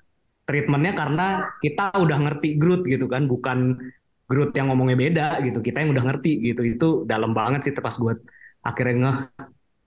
[0.51, 1.27] treatmentnya karena
[1.63, 3.79] kita udah ngerti Groot gitu kan, bukan
[4.27, 5.63] Groot yang ngomongnya beda gitu.
[5.63, 6.61] Kita yang udah ngerti gitu.
[6.67, 8.19] Itu dalam banget sih pas gue
[8.59, 9.19] akhirnya ngeh.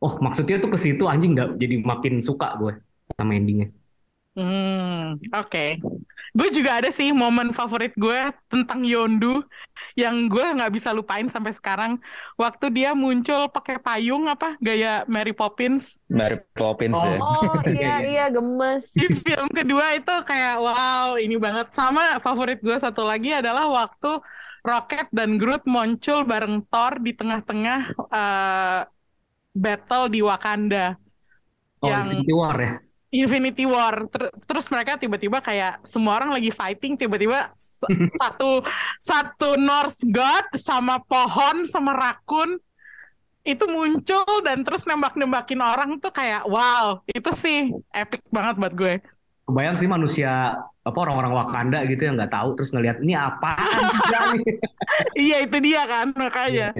[0.00, 2.72] Oh maksudnya tuh ke situ anjing nggak jadi makin suka gue
[3.16, 3.68] sama endingnya.
[4.34, 5.78] Hmm, oke.
[6.34, 8.18] Gue juga ada sih momen favorit gue
[8.50, 9.46] tentang Yondu
[9.94, 12.02] yang gue nggak bisa lupain sampai sekarang.
[12.34, 17.18] Waktu dia muncul pakai payung apa gaya Mary Poppins Mary Poppins ya.
[17.22, 18.90] Oh iya iya gemes.
[18.90, 21.70] di film kedua itu kayak wow ini banget.
[21.70, 24.18] Sama favorit gue satu lagi adalah waktu
[24.66, 27.80] Rocket dan Groot muncul bareng Thor di tengah-tengah
[28.10, 28.80] eh,
[29.54, 30.98] battle di Wakanda.
[31.82, 32.72] Oh Yang- Infinity War ya.
[33.14, 34.10] Infinity War.
[34.10, 37.54] Ter- terus mereka tiba-tiba kayak semua orang lagi fighting tiba-tiba
[38.20, 38.66] satu
[38.98, 42.58] satu Norse God sama pohon sama rakun
[43.44, 48.94] itu muncul dan terus nembak-nembakin orang tuh kayak wow itu sih epic banget buat gue.
[49.44, 53.12] Kebayang sih manusia apa orang-orang Wakanda gitu yang nggak tahu terus ngelihat ini
[54.32, 54.44] nih.
[55.12, 56.72] iya itu dia kan makanya.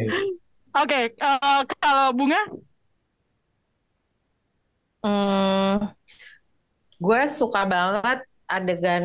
[0.73, 2.41] Oke eh, kalau bunga?
[5.05, 5.93] Hmm,
[7.05, 9.05] gue suka banget adegan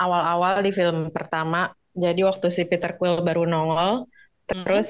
[0.00, 1.72] awal-awal di film pertama.
[1.94, 4.10] Jadi waktu si Peter Quill baru nongol,
[4.50, 4.88] terus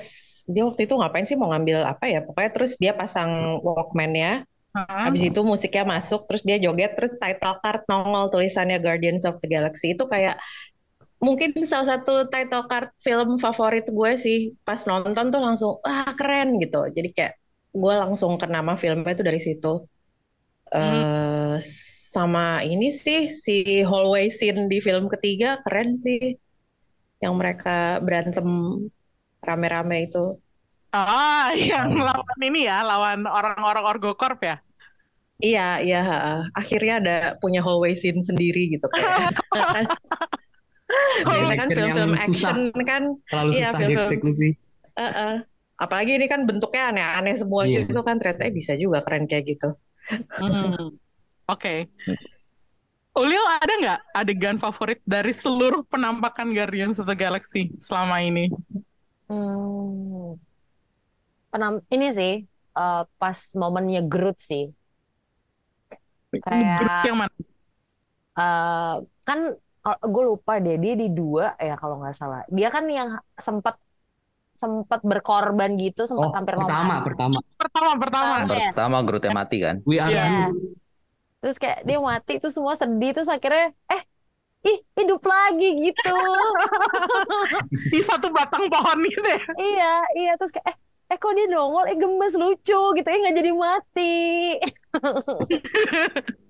[0.49, 2.21] dia waktu itu ngapain sih mau ngambil apa ya?
[2.25, 5.07] Pokoknya terus dia pasang Walkman-nya, Hah?
[5.07, 9.49] habis itu musiknya masuk, terus dia joget, terus title card nongol tulisannya Guardians of the
[9.53, 9.93] Galaxy.
[9.93, 10.41] Itu kayak
[11.21, 14.57] mungkin salah satu title card film favorit gue sih.
[14.65, 16.89] Pas nonton tuh langsung, wah keren gitu.
[16.89, 17.35] Jadi kayak
[17.75, 19.85] gue langsung ke nama filmnya itu dari situ.
[21.59, 26.39] Sama ini sih si hallway scene di film ketiga keren sih
[27.19, 28.47] yang mereka berantem
[29.41, 30.39] rame-rame itu
[30.91, 34.57] ah yang lawan ini ya lawan orang-orang Orgocorp ya
[35.43, 36.01] iya iya
[36.53, 39.85] akhirnya ada punya hallway scene sendiri gitu kayak kan
[41.25, 42.25] kan action film-film susah.
[42.25, 43.91] action kan Terlalu Iya, susah film-film.
[43.99, 44.49] dieksekusi.
[44.95, 45.35] eh, eh.
[45.75, 47.83] apalagi ini kan bentuknya aneh-aneh semua Iya.
[47.83, 49.75] gitu kan ternyata bisa juga keren kayak gitu
[50.37, 51.01] Hmm.
[51.45, 51.89] Oke.
[53.15, 58.51] Ulil ada nggak adegan favorit dari seluruh penampakan Guardians of the Galaxy selama ini?
[59.31, 60.35] Hmm.
[61.49, 62.35] Penam ini sih
[62.75, 64.67] eh, pas momennya Groot sih.
[66.35, 67.35] Kayak- Grup yang mana?
[68.35, 69.39] Eh, kan
[69.85, 72.43] gue lupa deh dia di dua ya kalau nggak salah.
[72.49, 73.79] Dia kan yang sempat
[74.55, 77.39] sempat berkorban gitu, sempat Oh, hampir pertama, pertama.
[77.55, 78.35] Pertama, pertama.
[78.43, 78.55] Pertama.
[78.57, 78.73] Yes.
[78.73, 79.77] Pertama Grootnya mati kan.
[79.85, 80.51] We are Iya.
[80.51, 80.83] Groot.
[81.45, 84.03] Terus kayak dia mati, terus semua sedih, terus akhirnya eh
[84.69, 86.11] ih hidup lagi gitu.
[87.93, 89.41] Di satu batang pohon gitu ya.
[89.61, 89.85] Iya,
[90.19, 90.77] iya terus kayak eh
[91.11, 94.01] eh kok dia nongol eh gemes lucu gitu eh nggak jadi mati.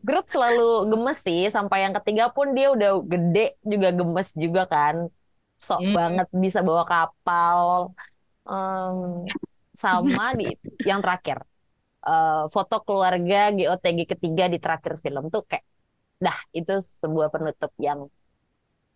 [0.07, 3.40] Groot selalu gemes sih sampai yang ketiga pun dia udah gede
[3.72, 4.97] juga gemes juga kan.
[5.66, 5.97] Sok Hmm.
[5.97, 7.61] banget bisa bawa kapal.
[8.51, 8.99] Em,
[9.82, 10.45] sama di
[10.88, 11.38] yang terakhir
[12.11, 15.64] eh, foto keluarga GOTG ketiga di terakhir film tuh kayak
[16.24, 18.07] dah itu sebuah penutup yang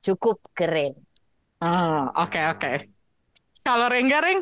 [0.04, 0.94] cukup keren.
[1.58, 2.72] Ah, oke oke.
[3.66, 4.40] Kalau Rengga Reng,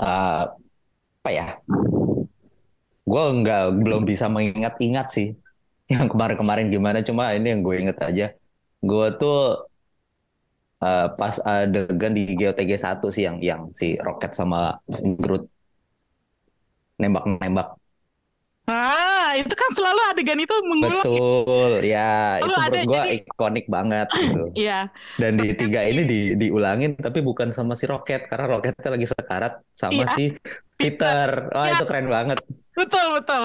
[0.00, 0.42] eh,
[1.22, 1.46] apa ya?
[3.02, 5.28] Gue nggak belum bisa mengingat-ingat sih
[5.92, 6.98] yang kemarin-kemarin gimana.
[7.02, 8.26] Cuma ini yang gue inget aja.
[8.80, 9.66] Gue tuh
[10.82, 14.78] eh, pas adegan di GOTG 1 sih yang yang si Rocket sama
[15.22, 15.44] Groot
[16.96, 17.76] nembak-nembak.
[18.62, 21.02] Ah, itu kan selalu adegan itu mengulang.
[21.02, 24.44] Betul, ya itu ada menurut gue jadi- ikonik banget gitu.
[24.62, 24.78] Iya,
[25.18, 29.66] Dan di tiga ini di, diulangin tapi bukan sama si Rocket karena Rocketnya lagi sekarat
[29.74, 30.14] sama Iya.
[30.14, 30.24] si
[30.78, 31.50] Peter.
[31.50, 31.74] Wah Iya.
[31.74, 32.38] itu keren banget.
[32.72, 33.42] betul betul.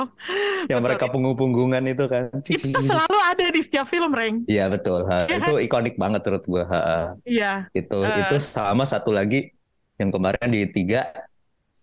[0.65, 0.85] Yang Betul.
[0.87, 2.31] mereka punggung-punggungan itu kan.
[2.47, 4.47] Itu selalu ada di setiap film, Reng.
[4.47, 5.03] Iya betul.
[5.03, 6.63] Ha, Iya itu ikonik banget menurut gue.
[7.25, 7.67] Iya.
[7.73, 8.23] Itu Eh.
[8.23, 9.51] itu sama satu lagi
[9.97, 11.09] yang kemarin di tiga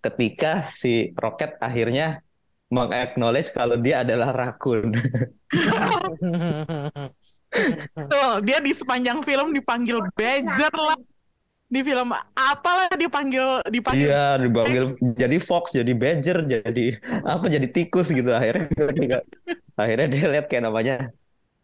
[0.05, 2.21] ketika si Rocket akhirnya
[2.69, 4.93] mengaknowledge kalau dia adalah rakun.
[8.11, 10.99] Tuh, dia di sepanjang film dipanggil Badger lah.
[11.65, 14.85] Di film apalah dipanggil dipanggil Iya, dipanggil
[15.17, 16.87] jadi fox, jadi badger, jadi
[17.25, 18.69] apa jadi tikus gitu akhirnya
[19.75, 21.11] akhirnya dia lihat kayak namanya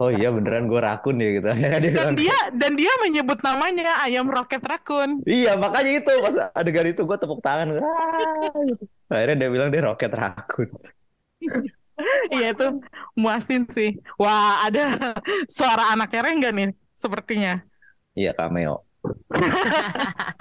[0.00, 1.48] oh iya beneran gue rakun ya gitu
[1.84, 5.20] dia dan dia dan dia menyebut namanya ayam roket rakun.
[5.28, 8.84] iya makanya itu pas adegan itu gue tepuk tangan "Ah," gitu.
[9.12, 10.68] akhirnya dia bilang dia roket rakun
[12.32, 12.66] Iya itu
[13.12, 13.92] muasin sih.
[14.16, 15.12] Wah, ada
[15.52, 17.60] suara anaknya Rengga nih sepertinya.
[18.16, 18.88] iya cameo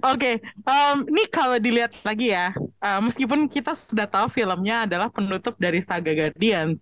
[0.00, 5.54] Oke, em, ini kalau dilihat lagi ya, eh, meskipun kita sudah tahu filmnya adalah penutup
[5.60, 6.80] dari saga Guardians,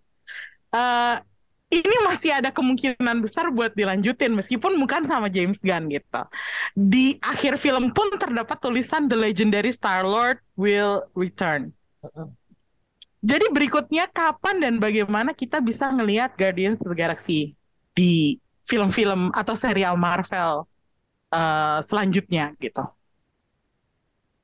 [0.74, 1.16] eh,
[1.66, 6.22] ini masih ada kemungkinan besar buat dilanjutin meskipun bukan sama James Gunn gitu.
[6.78, 11.74] Di akhir film pun terdapat tulisan The Legendary Star-Lord will return.
[13.26, 17.58] Jadi berikutnya kapan dan bagaimana kita bisa ngelihat Guardians of the Galaxy
[17.98, 20.70] di film-film atau serial Marvel
[21.34, 22.86] eh, selanjutnya gitu.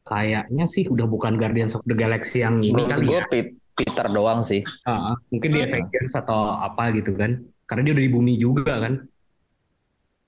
[0.03, 3.62] Kayaknya sih udah bukan Guardians of the Galaxy yang ini menurut kali gue ya.
[3.73, 5.68] Peter doang sih Ah, mungkin di Hmm.
[5.68, 7.41] Avengers atau apa gitu kan.
[7.64, 8.95] Karena dia udah di bumi juga kan.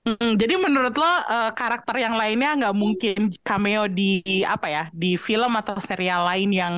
[0.05, 5.17] Mm, jadi menurut lo eh, karakter yang lainnya nggak mungkin cameo di apa ya di
[5.17, 6.73] film atau serial lain yang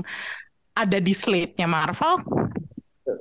[0.71, 2.23] ada di slate-nya Marvel?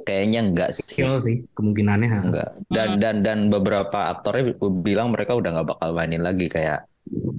[0.06, 2.08] kayaknya enggak sih sih kemungkinannya.
[2.10, 2.18] ha.
[2.22, 2.50] Enggak.
[2.70, 3.00] Dan Hmm.
[3.02, 6.86] dan dan beberapa aktornya bilang mereka udah nggak bakal mainin lagi kayak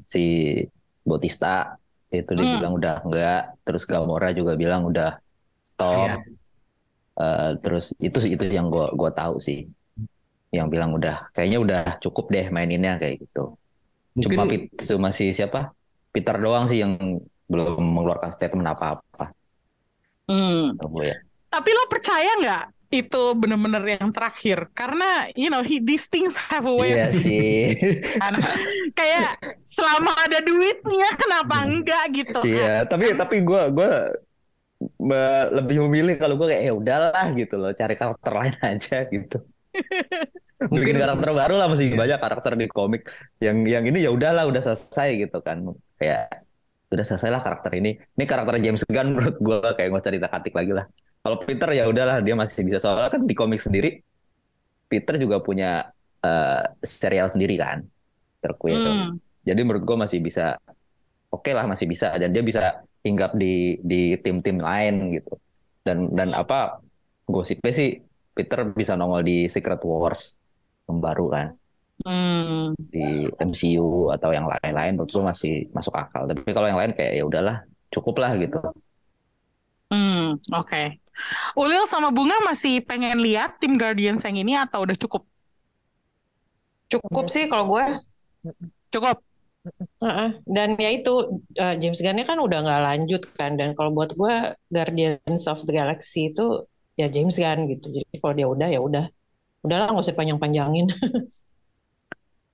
[0.04, 0.60] si
[1.08, 1.80] Bautista
[2.12, 2.56] itu dia Hmm.
[2.60, 3.42] bilang udah enggak.
[3.64, 5.16] Terus Gamora juga bilang udah
[5.78, 6.10] stop.
[6.10, 6.16] Iya.
[7.18, 9.70] Eh, terus itu itu yang gua gua tahu sih.
[10.50, 13.54] Yang bilang udah kayaknya udah cukup deh maininnya kayak gitu.
[14.18, 15.70] Cuma Mungkin Pit, cuma si siapa?
[16.10, 19.30] Peter doang sih yang belum mengeluarkan statement apa-apa.
[20.26, 20.74] Hmm.
[20.74, 21.18] Menurut gue ya.
[21.54, 24.72] Tapi lo percaya nggak itu bener-bener yang terakhir?
[24.72, 27.76] Karena you know he, these things have a way Iya sih.
[28.98, 32.48] Kayak selama ada duitnya kenapa enggak gitu kan?
[32.48, 33.92] Iya, tapi tapi gue gue
[35.58, 39.38] lebih memilih kalau gue kayak ya udahlah gitu loh, cari karakter lain aja gitu.
[40.74, 43.06] Mungkin- karakter baru lah masih banyak karakter di komik
[43.38, 45.62] yang yang ini ya udahlah udah selesai gitu kan.
[45.98, 46.46] Kayak
[46.90, 47.98] udah selesai lah karakter ini.
[47.98, 50.86] Ini karakter James Gunn menurut gue kayak nggak usah ditak-atik lagi lah.
[51.22, 54.00] Kalau Peter ya udahlah dia masih bisa soalnya kan di komik sendiri
[54.88, 55.92] Peter juga punya
[56.24, 57.84] eh, serial sendiri kan
[58.40, 58.80] terkuil.
[58.80, 59.10] Hmm.
[59.44, 60.56] Jadi menurut gue masih bisa
[61.28, 65.34] oke lah masih bisa dan dia bisa hinggap di di tim-tim lain gitu.
[65.86, 66.84] Dan dan apa
[67.28, 67.90] gosipnya sih
[68.36, 70.38] Peter bisa nongol di Secret Wars
[70.88, 71.48] yang baru kan
[72.06, 72.78] Hmm.
[72.78, 76.30] di MCU atau yang lain-lain menurut gue masih masuk akal.
[76.30, 78.62] Tapi kalau yang lain kayak ya udahlah cukup lah gitu.
[79.90, 80.84] Hmm, oke.
[81.58, 85.26] Ulil sama Bunga masih pengen lihat tim Guardians yang ini atau udah cukup?
[86.88, 87.86] Cukup sih kalau gue.
[88.94, 89.27] Cukup.
[90.04, 90.30] Heeh.
[90.46, 93.56] Dan ya itu eh, James Gunn-nya kan udah nggak lanjut kan.
[93.60, 94.36] Dan kalau buat gue
[94.72, 96.66] Guardians of the Galaxy itu
[97.00, 97.94] ya James Gunn gitu.
[97.94, 99.06] Jadi kalau dia udah ya udah.
[99.66, 100.88] Udahlah nggak usah panjang-panjangin.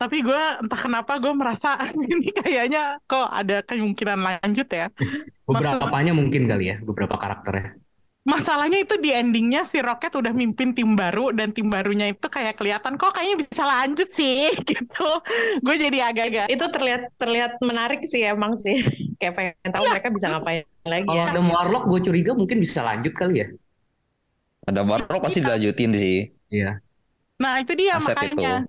[0.04, 4.92] Tapi gue entah kenapa gue merasa ini kayaknya kok ada kemungkinan lanjut ya.
[5.48, 7.83] beberapanya mungkin kali ya, beberapa karakternya.
[8.24, 12.56] Masalahnya itu di endingnya si Rocket udah mimpin tim baru dan tim barunya itu kayak
[12.56, 15.10] kelihatan kok kayaknya bisa lanjut sih gitu.
[15.60, 18.80] Gue jadi agak-agak itu terlihat terlihat menarik sih emang sih.
[19.20, 21.32] Kayak pengen tahu mereka bisa ngapain lagi Kalau ya.
[21.36, 23.48] ada Warlock, gue curiga mungkin bisa lanjut kali ya.
[24.72, 26.18] Ada Warlock pasti dilanjutin sih.
[26.48, 26.80] Iya.
[27.44, 28.64] Nah itu dia Aset makanya.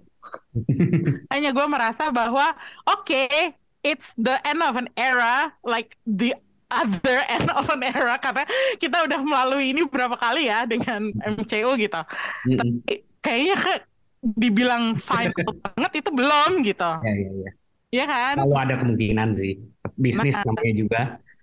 [1.31, 2.59] Hanya gue merasa bahwa
[2.91, 3.55] oke,
[3.87, 6.35] it's the end of an era, like the
[6.71, 8.45] other end of an era karena
[8.81, 12.01] kita udah melalui ini berapa kali ya dengan MCU gitu.
[12.49, 12.59] Mm-mm.
[12.85, 13.85] Tapi kayaknya ke-
[14.25, 15.33] dibilang final
[15.65, 16.91] banget itu belum gitu.
[17.05, 17.51] Ya, ya, ya.
[17.95, 18.35] Iya kan?
[18.43, 19.61] Kalau ada kemungkinan sih.
[19.95, 20.51] bisnis Nah.
[20.51, 21.03] namanya juga.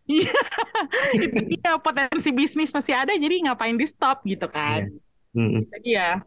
[0.10, 0.34] Iya,
[1.24, 4.92] itu dia potensi bisnis masih ada, jadi ngapain di stop gitu kan?
[5.32, 5.64] Mm-mm.
[5.72, 6.20] Jadi ya,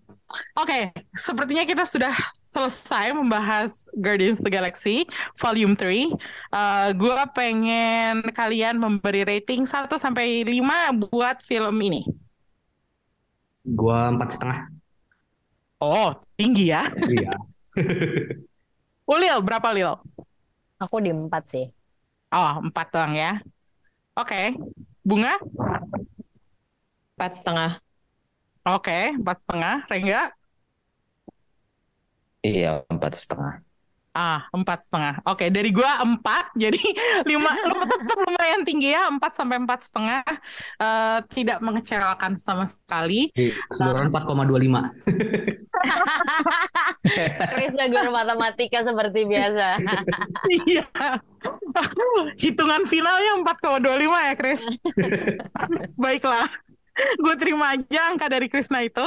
[0.59, 2.15] oke, sepertinya kita sudah
[2.51, 5.05] selesai membahas Guardians of the Galaxy
[5.39, 5.85] Volume 3.
[5.85, 12.03] Eh gua pengen kalian memberi rating 1 sampai 5 buat film ini.
[13.65, 14.61] Gua empat setengah.
[15.81, 16.89] Oh, tinggi ya.
[16.89, 17.35] Iya.
[19.13, 19.93] Ulil, berapa Lil?
[20.81, 21.67] Aku di empat sih.
[22.33, 23.41] Oh, 4 doang ya.
[24.17, 24.57] Oke,
[25.05, 25.37] Bunga?
[27.15, 27.84] Empat setengah.
[28.65, 29.77] Oke, empat setengah.
[29.93, 30.33] Rengga?
[32.41, 33.61] Iya, empat setengah.
[34.15, 35.21] Ah, empat setengah.
[35.27, 36.79] Oke, dari gua empat, jadi
[37.27, 40.23] lima, lu tetap lumayan tinggi ya, empat sampai empat setengah.
[40.81, 43.35] Eh, tidak mengecewakan sama sekali.
[43.35, 44.95] Di keseluruhan 4,25.
[47.59, 49.83] Krisna guru matematika seperti biasa.
[50.47, 50.87] Iya.
[52.39, 53.83] Hitungan finalnya 4,25
[54.31, 54.63] ya, Chris.
[56.01, 56.49] Baiklah.
[57.23, 59.03] Gue terima aja angka dari Krisna itu.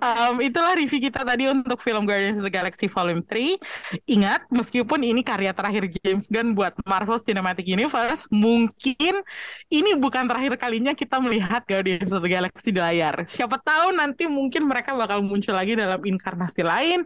[0.00, 3.60] Um, itulah review kita tadi untuk film Guardians of the Galaxy Volume 3.
[4.08, 9.20] Ingat, meskipun ini karya terakhir James Gunn buat Marvel Cinematic Universe, mungkin
[9.68, 13.28] ini bukan terakhir kalinya kita melihat Guardians of the Galaxy di layar.
[13.28, 17.04] Siapa tahu nanti mungkin mereka bakal muncul lagi dalam inkarnasi lain,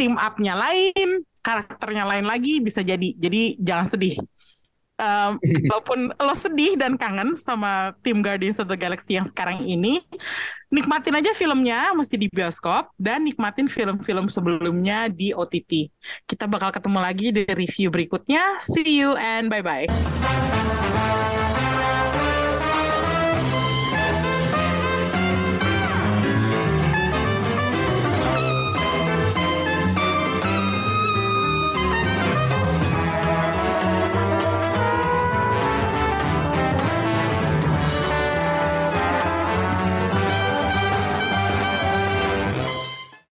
[0.00, 3.12] team up-nya lain, karakternya lain lagi, bisa jadi.
[3.14, 4.16] Jadi jangan sedih.
[4.96, 5.36] Um,
[5.70, 10.00] walaupun lo sedih dan kangen sama tim Guardians of the Galaxy yang sekarang ini,
[10.72, 15.92] nikmatin aja filmnya mesti di bioskop dan nikmatin film-film sebelumnya di OTT.
[16.24, 18.56] Kita bakal ketemu lagi di review berikutnya.
[18.58, 19.86] See you and bye-bye.